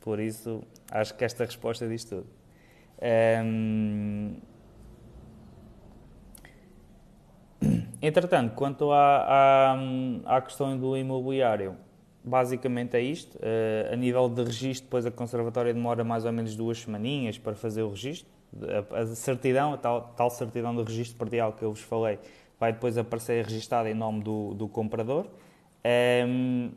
Por 0.00 0.20
isso, 0.20 0.62
acho 0.90 1.14
que 1.14 1.24
esta 1.24 1.44
resposta 1.44 1.88
diz 1.88 2.04
tudo. 2.04 2.26
Um, 3.44 4.36
Entretanto, 8.00 8.54
quanto 8.54 8.92
à, 8.92 9.74
à, 10.24 10.36
à, 10.36 10.40
questão 10.40 10.78
do 10.78 10.96
imobiliário, 10.96 11.76
basicamente 12.22 12.96
é 12.96 13.00
isto. 13.00 13.36
Uh, 13.38 13.92
a 13.92 13.96
nível 13.96 14.28
de 14.28 14.44
registro, 14.44 14.84
depois 14.84 15.04
a 15.04 15.10
conservatória 15.10 15.74
demora 15.74 16.04
mais 16.04 16.24
ou 16.24 16.32
menos 16.32 16.54
duas 16.54 16.78
semaninhas 16.78 17.38
para 17.38 17.56
fazer 17.56 17.82
o 17.82 17.90
registro. 17.90 18.30
A, 18.92 19.00
a 19.00 19.06
certidão, 19.08 19.74
a 19.74 19.76
tal, 19.76 20.14
tal 20.16 20.30
certidão 20.30 20.74
do 20.74 20.84
registro 20.84 21.18
perdial 21.18 21.52
que 21.52 21.64
eu 21.64 21.72
vos 21.72 21.82
falei, 21.82 22.20
vai 22.58 22.72
depois 22.72 22.98
aparecer 22.98 23.44
registada 23.44 23.90
em 23.90 23.94
nome 23.94 24.22
do, 24.22 24.54
do 24.54 24.68
comprador. 24.68 25.26
Um, 25.26 25.28
ehm, 25.84 26.70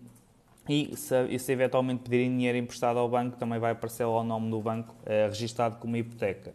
E 0.70 0.96
se, 0.96 1.16
e 1.28 1.40
se 1.40 1.52
eventualmente 1.52 2.04
pedirem 2.04 2.30
dinheiro 2.30 2.58
emprestado 2.58 3.00
ao 3.00 3.10
banco, 3.10 3.36
também 3.38 3.60
vai 3.60 3.72
aparecer 3.72 4.06
lá 4.06 4.20
o 4.22 4.24
nome 4.24 4.50
do 4.52 4.62
banco 4.62 4.96
eh, 5.06 5.28
registado 5.28 5.78
como 5.78 5.98
hipoteca. 5.98 6.54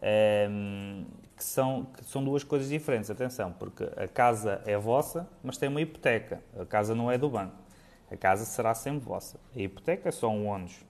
Ehm, 0.00 1.04
que, 1.36 1.44
são, 1.44 1.86
que 1.96 2.04
são 2.04 2.22
duas 2.24 2.44
coisas 2.44 2.68
diferentes, 2.68 3.10
atenção, 3.10 3.52
porque 3.52 3.84
a 3.96 4.06
casa 4.08 4.62
é 4.64 4.78
vossa, 4.78 5.28
mas 5.42 5.58
tem 5.58 5.68
uma 5.68 5.80
hipoteca. 5.80 6.40
A 6.58 6.64
casa 6.64 6.94
não 6.94 7.10
é 7.10 7.18
do 7.18 7.28
banco. 7.28 7.56
A 8.10 8.16
casa 8.16 8.44
será 8.44 8.74
sempre 8.74 9.04
vossa. 9.06 9.38
A 9.54 9.58
hipoteca 9.60 10.08
é 10.08 10.12
só 10.12 10.30
um 10.30 10.46
ónus. 10.46 10.84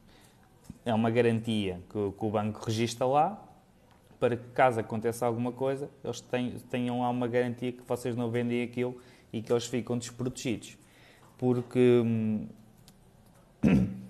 É 0.85 0.95
uma 0.95 1.11
garantia 1.11 1.81
que, 1.91 2.13
que 2.13 2.25
o 2.25 2.31
banco 2.31 2.65
registra 2.65 3.07
lá 3.07 3.43
para 4.21 4.37
que, 4.37 4.49
caso 4.51 4.79
aconteça 4.79 5.25
alguma 5.25 5.51
coisa, 5.51 5.91
eles 6.05 6.23
tenham 6.69 7.01
lá 7.01 7.09
uma 7.09 7.27
garantia 7.27 7.73
que 7.73 7.83
vocês 7.87 8.15
não 8.15 8.31
vendem 8.31 8.63
aquilo 8.63 8.97
e 9.33 9.41
que 9.41 9.51
eles 9.51 9.65
ficam 9.67 9.97
desprotegidos. 9.97 10.77
Porque 11.39 12.03
hum, 12.05 12.47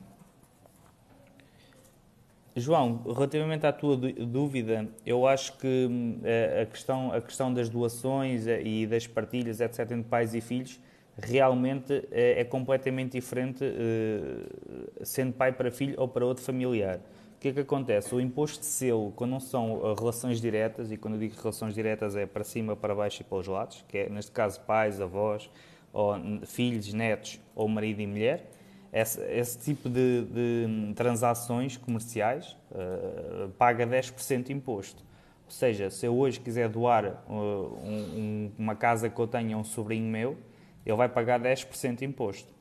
João, 2.56 3.02
relativamente 3.06 3.64
à 3.64 3.72
tua 3.72 3.96
dúvida, 3.96 4.88
eu 5.06 5.26
acho 5.28 5.56
que 5.56 5.86
hum, 5.88 6.20
a 6.60 6.66
questão, 6.66 7.12
a 7.12 7.20
questão 7.20 7.54
das 7.54 7.68
doações 7.68 8.48
eh, 8.48 8.60
e 8.62 8.86
das 8.88 9.06
partilhas, 9.06 9.60
etc., 9.60 9.92
entre 9.92 10.10
pais 10.10 10.34
e 10.34 10.40
filhos, 10.40 10.80
realmente 11.16 12.08
é, 12.10 12.40
é 12.40 12.44
completamente 12.44 13.12
diferente 13.12 13.64
eh, 13.64 15.04
sendo 15.04 15.32
pai 15.34 15.52
para 15.52 15.70
filho 15.70 15.94
ou 15.98 16.08
para 16.08 16.26
outro 16.26 16.42
familiar. 16.42 16.98
O 17.40 17.42
que 17.42 17.48
é 17.48 17.52
que 17.54 17.60
acontece? 17.60 18.14
O 18.14 18.20
imposto 18.20 18.60
de 18.60 18.66
selo, 18.66 19.12
quando 19.16 19.30
não 19.30 19.40
são 19.40 19.80
eh, 19.82 19.94
relações 19.98 20.42
diretas, 20.42 20.92
e 20.92 20.98
quando 20.98 21.14
eu 21.14 21.20
digo 21.20 21.34
relações 21.40 21.72
diretas 21.72 22.14
é 22.14 22.26
para 22.26 22.44
cima, 22.44 22.76
para 22.76 22.94
baixo 22.94 23.22
e 23.22 23.24
para 23.24 23.38
os 23.38 23.46
lados, 23.46 23.82
que 23.88 23.96
é 23.96 24.10
neste 24.10 24.30
caso 24.30 24.60
pais, 24.60 25.00
avós, 25.00 25.48
ou 25.90 26.16
filhos, 26.44 26.92
netos 26.92 27.40
ou 27.54 27.66
marido 27.66 28.02
e 28.02 28.06
mulher, 28.06 28.44
esse, 28.92 29.22
esse 29.22 29.58
tipo 29.58 29.88
de, 29.88 30.26
de, 30.26 30.92
transações 30.94 31.78
comerciais 31.78 32.58
uh, 32.72 33.48
paga 33.56 33.86
10% 33.86 34.42
de 34.42 34.52
imposto. 34.52 35.02
Ou 35.46 35.50
seja, 35.50 35.88
se 35.88 36.04
eu 36.04 36.14
hoje 36.14 36.38
quiser 36.40 36.68
doar 36.68 37.24
uh, 37.26 37.32
um, 37.32 38.52
uma 38.58 38.76
casa 38.76 39.08
que 39.08 39.18
eu 39.18 39.26
tenho 39.26 39.56
a 39.56 39.60
um 39.62 39.64
sobrinho 39.64 40.04
meu, 40.04 40.36
ele 40.84 40.94
vai 40.94 41.08
pagar 41.08 41.40
10% 41.40 41.96
de 41.96 42.04
imposto. 42.04 42.52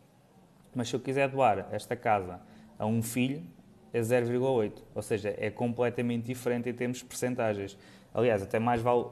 Mas 0.74 0.88
se 0.88 0.96
eu 0.96 1.02
quiser 1.02 1.28
doar 1.28 1.68
esta 1.70 1.98
casa 1.98 2.40
a 2.78 2.86
um 2.86 3.04
filho, 3.04 3.44
é 3.94 4.00
0,8%. 4.00 4.74
Ou 4.96 5.02
seja, 5.02 5.34
é 5.38 5.50
completamente 5.50 6.26
diferente 6.26 6.70
em 6.70 6.74
termos 6.74 7.00
de 7.00 7.06
percentagens. 7.06 7.78
Aliás, 8.14 8.42
até 8.42 8.60
mais 8.60 8.82
vale 8.82 9.06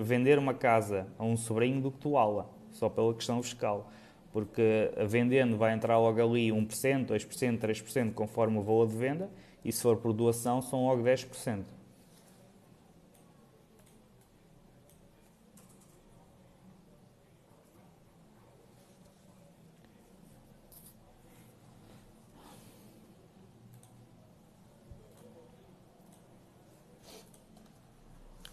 vender 0.00 0.38
uma 0.38 0.54
casa 0.54 1.06
a 1.18 1.24
um 1.24 1.36
sobrinho 1.36 1.80
do 1.80 1.90
que 1.90 2.00
doá-la, 2.00 2.46
só 2.70 2.88
pela 2.88 3.12
questão 3.14 3.42
fiscal 3.42 3.90
porque 4.32 4.90
vendendo 5.06 5.56
vai 5.56 5.74
entrar 5.74 5.98
logo 5.98 6.20
ali 6.20 6.48
1%, 6.48 7.06
2%, 7.06 7.58
3%, 7.58 8.14
conforme 8.14 8.58
o 8.58 8.62
valor 8.62 8.88
de 8.88 8.96
venda, 8.96 9.30
e 9.64 9.70
se 9.70 9.82
for 9.82 9.98
por 9.98 10.12
doação 10.12 10.62
são 10.62 10.86
logo 10.86 11.02
10%. 11.02 11.62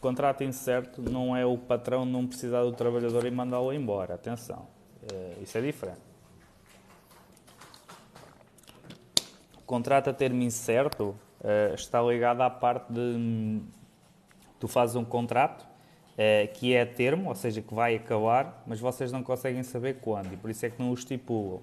Contrato 0.10 0.44
incerto 0.44 1.04
não 1.04 1.38
é 1.38 1.46
o 1.46 1.56
patrão 1.56 2.04
não 2.04 2.26
precisar 2.26 2.64
do 2.64 2.72
trabalhador 2.72 3.28
e 3.28 3.30
mandá-lo 3.30 3.72
embora. 3.72 4.16
Atenção. 4.16 4.68
Uh, 5.04 5.44
isso 5.44 5.56
é 5.56 5.62
diferente. 5.62 6.02
O 9.56 9.62
contrato 9.68 10.10
a 10.10 10.14
termo 10.14 10.42
incerto 10.42 11.10
uh, 11.42 11.76
está 11.76 12.02
ligado 12.02 12.42
à 12.42 12.50
parte 12.50 12.92
de 12.92 13.62
tu 14.60 14.68
fazes 14.68 14.96
um 14.96 15.06
contrato 15.06 15.62
uh, 15.62 16.52
que 16.56 16.74
é 16.74 16.82
a 16.82 16.88
termo, 16.88 17.30
ou 17.30 17.36
seja, 17.36 17.62
que 17.62 17.72
vai 17.72 17.96
acabar, 17.96 18.64
mas 18.66 18.80
vocês 18.80 19.12
não 19.12 19.22
conseguem 19.22 19.62
saber 19.62 20.00
quando 20.02 20.34
e 20.34 20.38
por 20.38 20.50
isso 20.50 20.66
é 20.66 20.72
que 20.72 20.82
não 20.82 20.90
o 20.90 20.96
estipulam. 20.96 21.62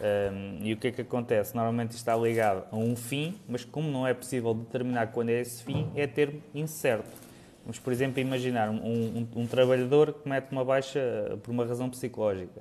Um, 0.00 0.64
e 0.64 0.72
o 0.72 0.78
que 0.78 0.88
é 0.88 0.92
que 0.92 1.02
acontece? 1.02 1.54
Normalmente 1.54 1.90
está 1.90 2.16
ligado 2.16 2.64
a 2.72 2.76
um 2.76 2.96
fim, 2.96 3.38
mas 3.46 3.66
como 3.66 3.90
não 3.90 4.06
é 4.06 4.14
possível 4.14 4.54
determinar 4.54 5.08
quando 5.08 5.28
é 5.28 5.42
esse 5.42 5.62
fim, 5.62 5.92
é 5.94 6.06
termo 6.06 6.42
incerto. 6.54 7.21
Vamos, 7.62 7.78
por 7.78 7.92
exemplo, 7.92 8.20
imaginar 8.20 8.68
um, 8.70 8.76
um, 8.76 9.28
um 9.36 9.46
trabalhador 9.46 10.12
que 10.12 10.28
mete 10.28 10.50
uma 10.50 10.64
baixa 10.64 11.38
por 11.42 11.50
uma 11.50 11.64
razão 11.64 11.88
psicológica. 11.88 12.60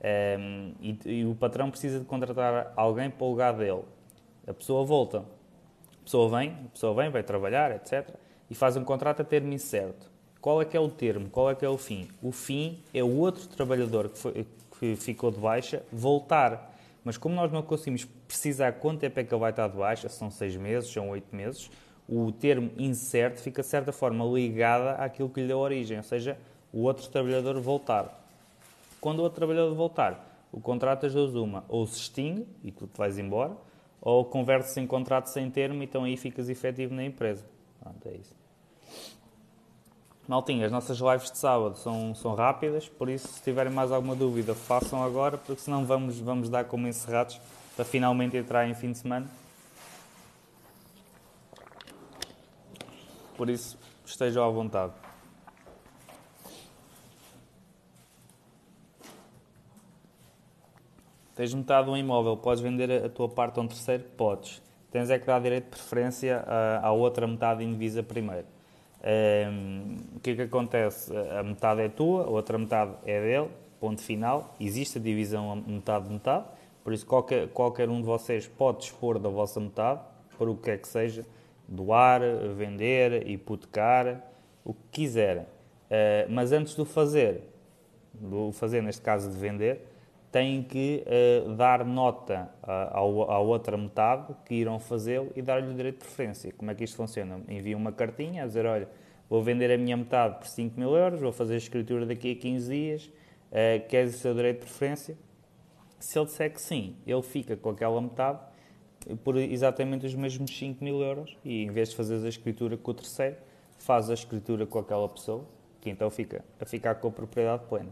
Um, 0.00 0.72
e, 0.80 0.98
e, 1.04 1.24
o 1.24 1.34
patrão 1.34 1.70
precisa 1.70 1.98
de 1.98 2.04
contratar 2.04 2.72
alguém 2.74 3.10
para 3.10 3.24
o 3.24 3.30
lugar 3.30 3.52
dele. 3.54 3.82
A 4.46 4.52
pessoa 4.54 4.84
volta, 4.84 5.18
a 5.18 6.04
pessoa 6.04 6.28
vem, 6.38 6.56
a 6.64 6.68
pessoa 6.70 6.94
vem, 6.94 7.10
vai 7.10 7.22
trabalhar, 7.22 7.70
etc. 7.72 8.08
E 8.48 8.54
faz 8.54 8.76
um 8.76 8.84
contrato 8.84 9.20
a 9.20 9.24
termo 9.24 9.52
incerto. 9.52 10.10
Qual 10.40 10.60
é 10.60 10.64
que 10.64 10.76
é 10.76 10.80
o 10.80 10.88
termo? 10.88 11.28
Qual 11.28 11.50
é 11.50 11.54
que 11.54 11.64
é 11.64 11.68
o 11.68 11.76
fim? 11.76 12.08
O 12.22 12.32
fim 12.32 12.82
é 12.94 13.04
o 13.04 13.16
outro 13.18 13.46
trabalhador 13.46 14.08
que, 14.08 14.18
foi, 14.18 14.46
que 14.78 14.96
ficou 14.96 15.30
de 15.30 15.38
baixa 15.38 15.82
voltar. 15.92 16.74
Mas 17.04 17.16
como 17.16 17.34
nós 17.34 17.52
não 17.52 17.62
conseguimos 17.62 18.04
precisar 18.26 18.72
quanto 18.72 19.00
tempo 19.00 19.20
é 19.20 19.24
que 19.24 19.32
ele 19.32 19.40
vai 19.40 19.50
estar 19.50 19.68
de 19.68 19.76
baixa, 19.76 20.08
são 20.08 20.30
seis 20.30 20.56
meses, 20.56 20.90
são 20.90 21.10
oito 21.10 21.34
meses, 21.34 21.70
o 22.10 22.32
termo 22.32 22.72
incerto 22.76 23.40
fica 23.40 23.62
de 23.62 23.68
certa 23.68 23.92
forma 23.92 24.24
ligado 24.24 25.00
àquilo 25.00 25.28
que 25.28 25.40
lhe 25.40 25.46
deu 25.46 25.58
origem, 25.58 25.96
ou 25.96 26.02
seja, 26.02 26.36
o 26.72 26.82
outro 26.82 27.08
trabalhador 27.08 27.60
voltar. 27.60 28.26
Quando 29.00 29.20
o 29.20 29.22
outro 29.22 29.36
trabalhador 29.36 29.72
voltar, 29.76 30.48
o 30.50 30.60
contrato 30.60 31.02
das 31.02 31.14
duas 31.14 31.36
uma, 31.36 31.64
ou 31.68 31.86
se 31.86 32.00
extingue 32.00 32.48
e 32.64 32.72
tu 32.72 32.88
te 32.88 32.98
vais 32.98 33.16
embora, 33.16 33.56
ou 34.00 34.24
converte-se 34.24 34.80
em 34.80 34.86
contrato 34.88 35.26
sem 35.26 35.48
termo 35.48 35.84
então 35.84 36.02
aí 36.02 36.16
ficas 36.16 36.48
efetivo 36.48 36.92
na 36.92 37.04
empresa. 37.04 37.44
Pronto, 37.80 38.08
é 38.08 38.14
isso. 38.14 38.34
Maltinha, 40.26 40.66
as 40.66 40.72
nossas 40.72 40.98
lives 40.98 41.30
de 41.30 41.38
sábado 41.38 41.76
são, 41.76 42.12
são 42.14 42.34
rápidas, 42.34 42.88
por 42.88 43.08
isso 43.08 43.28
se 43.28 43.42
tiverem 43.42 43.72
mais 43.72 43.92
alguma 43.92 44.16
dúvida, 44.16 44.52
façam 44.52 45.02
agora, 45.02 45.38
porque 45.38 45.62
senão 45.62 45.84
vamos, 45.84 46.18
vamos 46.18 46.48
dar 46.48 46.64
como 46.64 46.88
encerrados 46.88 47.40
para 47.76 47.84
finalmente 47.84 48.36
entrar 48.36 48.68
em 48.68 48.74
fim 48.74 48.90
de 48.90 48.98
semana. 48.98 49.26
Por 53.40 53.48
isso, 53.48 53.78
estejam 54.04 54.44
à 54.44 54.50
vontade. 54.50 54.92
Tens 61.34 61.54
metade 61.54 61.86
de 61.86 61.90
um 61.90 61.96
imóvel, 61.96 62.36
podes 62.36 62.62
vender 62.62 63.02
a 63.02 63.08
tua 63.08 63.30
parte 63.30 63.58
a 63.58 63.62
um 63.62 63.66
terceiro? 63.66 64.04
Podes. 64.14 64.60
Tens 64.90 65.08
é 65.08 65.18
que 65.18 65.24
dar 65.24 65.40
direito 65.40 65.64
de 65.64 65.70
preferência 65.70 66.44
à, 66.46 66.88
à 66.88 66.92
outra 66.92 67.26
metade 67.26 67.64
indivisa 67.64 68.02
primeiro. 68.02 68.46
Um, 68.46 69.04
ehm, 69.04 69.96
o 70.16 70.20
que 70.20 70.32
é 70.32 70.34
que 70.34 70.42
acontece? 70.42 71.10
A 71.16 71.42
metade 71.42 71.80
é 71.80 71.88
tua, 71.88 72.24
a 72.24 72.28
outra 72.28 72.58
metade 72.58 72.92
é 73.06 73.22
dele, 73.22 73.48
ponto 73.80 74.02
final. 74.02 74.54
Existe 74.60 74.98
a 74.98 75.00
divisão 75.00 75.64
metade-metade, 75.66 76.44
por 76.84 76.92
isso 76.92 77.06
qualquer, 77.06 77.48
qualquer 77.48 77.88
um 77.88 78.02
de 78.02 78.06
vocês 78.06 78.46
pode 78.46 78.80
dispor 78.80 79.18
da 79.18 79.30
vossa 79.30 79.58
metade, 79.58 80.02
para 80.36 80.50
o 80.50 80.54
que 80.58 80.72
é 80.72 80.76
que 80.76 80.86
seja, 80.86 81.24
doar, 81.70 82.20
vender, 82.56 83.28
hipotecar, 83.28 84.20
o 84.64 84.74
que 84.74 84.80
quiserem. 84.90 85.44
Uh, 85.44 86.26
mas 86.28 86.52
antes 86.52 86.74
do 86.74 86.84
fazer, 86.84 87.42
do 88.12 88.50
fazer 88.52 88.82
neste 88.82 89.00
caso 89.00 89.30
de 89.30 89.38
vender, 89.38 89.86
têm 90.32 90.62
que 90.62 91.04
uh, 91.06 91.54
dar 91.54 91.84
nota 91.84 92.50
à, 92.62 92.98
à 92.98 93.38
outra 93.38 93.76
metade 93.76 94.34
que 94.44 94.54
irão 94.54 94.78
fazê-lo 94.78 95.30
e 95.34 95.42
dar-lhe 95.42 95.68
o 95.68 95.74
direito 95.74 95.98
de 95.98 96.04
preferência. 96.04 96.52
Como 96.56 96.70
é 96.70 96.74
que 96.74 96.84
isto 96.84 96.96
funciona? 96.96 97.40
Envia 97.48 97.76
uma 97.76 97.92
cartinha 97.92 98.44
a 98.44 98.46
dizer, 98.46 98.66
olha, 98.66 98.88
vou 99.28 99.42
vender 99.42 99.72
a 99.72 99.78
minha 99.78 99.96
metade 99.96 100.38
por 100.38 100.46
5 100.46 100.78
mil 100.78 100.94
euros, 100.94 101.20
vou 101.20 101.32
fazer 101.32 101.54
a 101.54 101.58
escritura 101.58 102.04
daqui 102.04 102.32
a 102.32 102.36
15 102.36 102.70
dias, 102.70 103.06
uh, 103.06 103.88
queres 103.88 104.16
o 104.16 104.18
seu 104.18 104.34
direito 104.34 104.60
de 104.60 104.66
preferência? 104.66 105.16
Se 105.98 106.18
ele 106.18 106.26
disser 106.26 106.52
que 106.52 106.60
sim, 106.60 106.96
ele 107.06 107.22
fica 107.22 107.56
com 107.56 107.70
aquela 107.70 108.00
metade 108.00 108.38
por 109.24 109.36
exatamente 109.36 110.06
os 110.06 110.14
mesmos 110.14 110.56
5 110.56 110.82
mil 110.82 111.00
euros 111.00 111.36
e 111.44 111.64
em 111.64 111.70
vez 111.70 111.90
de 111.90 111.96
fazer 111.96 112.24
a 112.24 112.28
escritura 112.28 112.76
com 112.76 112.90
o 112.90 112.94
terceiro, 112.94 113.36
faz 113.78 114.10
a 114.10 114.14
escritura 114.14 114.66
com 114.66 114.78
aquela 114.78 115.08
pessoa, 115.08 115.44
que 115.80 115.88
então 115.88 116.10
fica 116.10 116.44
a 116.60 116.64
ficar 116.64 116.96
com 116.96 117.08
a 117.08 117.10
propriedade 117.10 117.64
plena. 117.66 117.90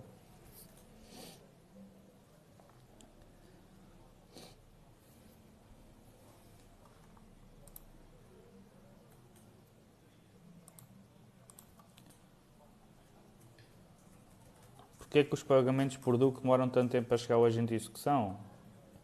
Porquê 14.98 15.20
é 15.20 15.24
que 15.24 15.32
os 15.32 15.42
pagamentos 15.42 15.96
por 15.96 16.18
DUC 16.18 16.42
demoram 16.42 16.68
tanto 16.68 16.92
tempo 16.92 17.12
a 17.14 17.16
chegar 17.16 17.36
ao 17.36 17.46
agente 17.46 17.68
de 17.68 17.76
execução? 17.76 18.36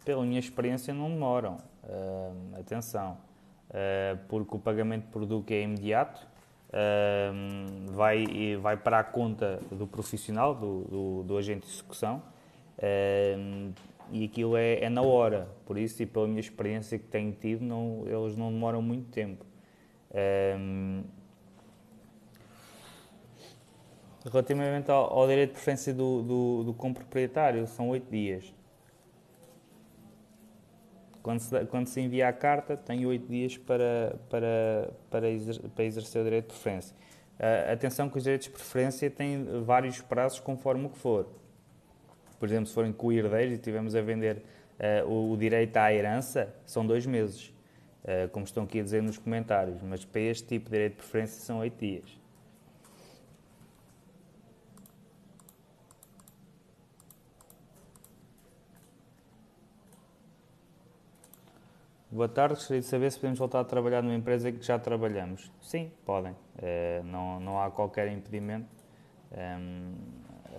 Pela 0.04 0.22
minha 0.22 0.38
experiência, 0.38 0.92
não 0.92 1.08
demoram. 1.08 1.73
Uh, 1.86 2.58
atenção, 2.58 3.18
uh, 3.68 4.18
porque 4.26 4.56
o 4.56 4.58
pagamento 4.58 5.06
por 5.08 5.26
DUC 5.26 5.52
é 5.52 5.62
imediato, 5.62 6.26
uh, 6.70 7.92
vai, 7.92 8.56
vai 8.56 8.76
para 8.76 9.00
a 9.00 9.04
conta 9.04 9.60
do 9.70 9.86
profissional, 9.86 10.54
do, 10.54 10.84
do, 10.84 11.22
do 11.24 11.36
agente 11.36 11.66
de 11.66 11.72
execução, 11.72 12.22
e 14.10 14.24
aquilo 14.24 14.56
é, 14.56 14.84
é, 14.84 14.90
na 14.90 15.02
hora. 15.02 15.48
Por 15.64 15.78
isso, 15.78 16.02
e 16.02 16.06
pela 16.06 16.26
minha 16.26 16.40
experiência 16.40 16.98
que 16.98 17.06
tenho 17.06 17.32
tido, 17.32 17.62
não, 17.62 18.04
eles 18.06 18.36
não 18.36 18.52
demoram 18.52 18.82
muito 18.82 19.10
tempo. 19.10 19.44
Relativamente 24.30 24.90
ao, 24.90 25.12
ao, 25.12 25.26
direito 25.26 25.50
de 25.50 25.54
preferência 25.54 25.92
do, 25.94 26.22
do, 26.22 26.64
do 26.64 26.74
comproprietário, 26.74 27.66
são 27.66 27.88
oito 27.90 28.10
dias. 28.10 28.52
Quando 31.24 31.40
se, 31.40 31.64
quando 31.64 31.87
se 31.87 32.02
envia 32.02 32.28
a 32.28 32.32
carta, 32.34 32.76
tem 32.76 33.06
oito 33.06 33.26
dias 33.26 33.56
para, 33.56 34.14
para, 34.28 34.90
para, 35.10 35.30
exercer, 35.30 35.70
para 35.70 35.84
exercer 35.84 36.20
o 36.20 36.24
direito 36.24 36.48
de 36.48 36.52
preferência. 36.52 36.94
Uh, 37.40 37.72
atenção 37.72 38.10
que 38.10 38.18
os 38.18 38.24
direitos 38.24 38.46
de 38.46 38.52
preferência 38.52 39.10
têm 39.10 39.42
vários 39.64 40.02
prazos 40.02 40.38
conforme 40.38 40.84
o 40.84 40.90
que 40.90 40.98
for. 40.98 41.26
Por 42.38 42.46
exemplo, 42.46 42.66
se 42.66 42.74
forem 42.74 42.92
co-herdeiros 42.92 43.52
e 43.52 43.54
estivermos 43.54 43.96
a 43.96 44.02
vender 44.02 44.42
uh, 45.06 45.08
o, 45.08 45.32
o, 45.32 45.37
direito 45.38 45.74
à 45.78 45.90
herança, 45.90 46.54
são 46.66 46.87
dois 46.87 47.06
meses, 47.06 47.54
uh, 48.02 48.28
como 48.28 48.44
estão 48.44 48.64
aqui 48.64 48.80
a 48.80 48.82
dizer 48.82 49.02
nos 49.02 49.16
comentários. 49.16 49.80
Mas 49.80 50.04
para 50.04 50.20
este 50.20 50.46
tipo 50.46 50.66
de 50.66 50.72
direito 50.72 50.92
de 50.92 50.98
preferência 50.98 51.40
são 51.40 51.60
oito 51.60 51.78
dias. 51.78 52.20
Boa 62.14 62.29
tarde, 62.29 62.55
gostaria 62.55 62.81
de 62.81 62.87
saber 62.87 63.11
se 63.11 63.18
podemos 63.18 63.40
voltar 63.40 63.59
a 63.59 63.64
trabalhar 63.64 64.00
numa 64.00 64.14
empresa 64.14 64.53
que 64.53 64.64
já 64.64 64.79
trabalhamos. 64.79 65.50
Sim, 65.61 65.90
podem, 66.07 66.31
uh, 66.31 67.03
não, 67.03 67.40
não 67.40 67.61
há 67.61 67.72
qualquer 67.72 68.07
impedimento. 68.07 68.68
Ehm, 69.33 69.94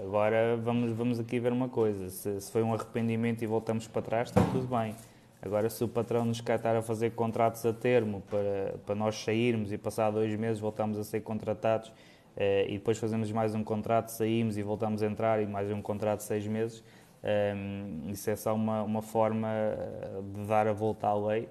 agora 0.02 0.58
vamos, 0.58 0.91
vamos 0.91 1.18
aqui 1.18 1.39
ver 1.39 1.54
uma 1.54 1.70
coisa: 1.70 2.10
se, 2.10 2.41
se, 2.41 2.52
foi 2.52 2.62
um 2.62 2.74
arrependimento 2.74 3.41
e 3.41 3.48
voltamos 3.48 3.88
para 3.88 4.02
trás, 4.02 4.28
está 4.28 4.41
tudo 4.52 4.68
bem. 4.68 4.94
Agora, 5.41 5.70
se 5.70 5.82
o 5.82 5.88
patrão 5.88 6.26
nos 6.26 6.41
quer 6.41 6.58
estar 6.58 6.76
a 6.76 6.82
fazer 6.82 7.12
contratos 7.12 7.65
a 7.65 7.72
termo 7.72 8.22
para, 8.30 8.78
para 8.86 8.96
nós 8.96 9.15
sairmos 9.15 9.72
e 9.72 9.78
passar 9.78 10.12
dois 10.12 10.38
meses 10.38 10.60
voltamos 10.60 11.00
a 11.00 11.06
ser 11.06 11.22
contratados 11.22 11.88
uh, 11.88 12.68
e 12.68 12.74
depois 12.74 12.98
fazemos 12.98 13.32
mais 13.32 13.56
um 13.56 13.63
contrato, 13.63 14.10
saímos 14.10 14.58
e 14.58 14.62
voltamos 14.62 15.02
a 15.02 15.06
entrar 15.06 15.41
e 15.41 15.46
mais 15.46 15.72
um 15.72 15.82
contrato 15.82 16.18
de 16.18 16.26
seis 16.26 16.46
meses 16.46 16.84
um, 17.25 18.11
isso 18.11 18.29
é 18.29 18.35
só 18.35 18.53
uma, 18.53 18.83
uma 18.83 19.01
forma 19.01 19.47
eh, 19.49 20.21
de 20.33 20.45
dar 20.45 20.67
a 20.67 20.73
volta 20.73 21.07
à 21.07 21.15
lei 21.15 21.49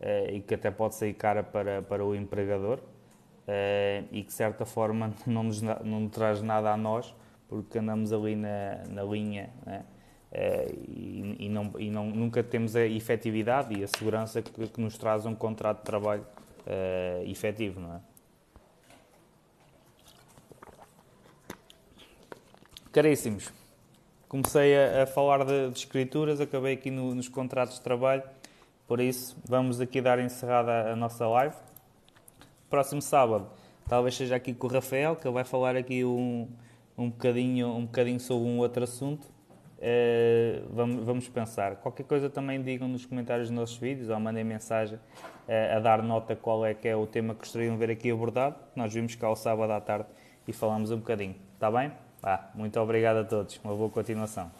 uh, 0.00 0.30
e 0.30 0.40
que 0.40 0.54
até 0.54 0.70
pode 0.70 0.96
sair 0.96 1.14
cara 1.14 1.42
para, 1.42 1.80
para 1.80 2.04
o 2.04 2.14
empregador 2.14 2.78
uh, 2.78 4.06
e 4.12 4.20
que 4.22 4.26
de 4.26 4.32
certa 4.34 4.66
forma 4.66 5.14
não 5.26 5.44
nos, 5.44 5.62
não 5.62 6.08
traz 6.10 6.42
nada 6.42 6.70
a 6.70 6.76
nós 6.76 7.14
porque 7.48 7.78
andamos 7.78 8.12
ali 8.12 8.36
na, 8.36 8.82
na 8.90 9.02
linha 9.02 9.48
né? 9.64 9.84
uh, 10.32 10.74
e, 10.88 11.36
e, 11.46 11.48
não, 11.48 11.72
e 11.78 11.90
não, 11.90 12.06
nunca 12.06 12.42
temos 12.42 12.76
a 12.76 12.84
efetividade 12.84 13.74
e 13.74 13.82
a 13.82 13.88
segurança 13.88 14.42
que, 14.42 14.66
que 14.68 14.80
nos 14.80 14.98
traz 14.98 15.24
um 15.24 15.34
contrato 15.34 15.78
de 15.78 15.84
trabalho 15.84 16.26
uh, 16.66 17.30
efetivo, 17.30 17.80
não 17.80 17.94
é? 17.94 18.00
Caríssimos, 22.92 23.50
comecei 24.34 24.76
a, 24.76 25.04
a 25.04 25.06
falar 25.06 25.44
de, 25.44 25.70
de, 25.70 25.78
escrituras, 25.78 26.40
acabei 26.40 26.74
aqui 26.74 26.90
no, 26.90 27.14
nos 27.14 27.28
contratos 27.28 27.76
de 27.76 27.82
trabalho, 27.82 28.24
por 28.84 28.98
isso 28.98 29.36
vamos 29.48 29.80
aqui 29.80 30.00
dar 30.00 30.18
encerrada 30.18 30.90
a 30.90 30.96
nossa 30.96 31.24
live. 31.28 31.54
Próximo 32.68 33.00
sábado, 33.00 33.46
talvez 33.88 34.16
seja 34.16 34.34
aqui 34.34 34.52
com 34.52 34.66
o 34.66 34.70
Rafael, 34.70 35.14
que 35.14 35.28
vai 35.30 35.44
falar 35.44 35.76
aqui 35.76 36.04
um, 36.04 36.48
um, 36.98 37.10
bocadinho, 37.10 37.68
um 37.68 37.84
bocadinho 37.84 38.18
sobre 38.18 38.48
um 38.48 38.58
outro 38.58 38.82
assunto. 38.82 39.24
Uh, 39.78 40.66
vamos, 40.72 41.04
vamos, 41.04 41.28
pensar. 41.28 41.76
Qualquer 41.76 42.04
coisa 42.04 42.28
também 42.28 42.60
digam 42.60 42.88
nos 42.88 43.06
comentários 43.06 43.50
dos 43.50 43.56
nossos 43.56 43.76
vídeos 43.76 44.08
ou 44.08 44.18
mandem 44.18 44.42
mensagem 44.42 44.96
uh, 44.96 45.76
a 45.76 45.78
dar 45.78 46.02
nota 46.02 46.34
qual 46.34 46.66
é 46.66 46.74
que 46.74 46.88
é 46.88 46.96
o 46.96 47.06
tema 47.06 47.34
que 47.34 47.40
gostariam 47.40 47.74
de 47.74 47.78
ver 47.78 47.92
aqui 47.92 48.10
abordado. 48.10 48.56
Nós 48.74 48.92
vimos 48.92 49.14
cá 49.14 49.30
o 49.30 49.36
sábado 49.36 49.72
à 49.72 49.80
tarde 49.80 50.08
e 50.48 50.52
falamos 50.52 50.90
um 50.90 50.96
bocadinho. 50.96 51.36
Está 51.54 51.70
bem? 51.70 51.92
Muito 52.54 52.80
obrigado 52.80 53.18
a 53.18 53.24
todos. 53.24 53.60
Uma 53.62 53.74
boa 53.74 53.90
continuação. 53.90 54.50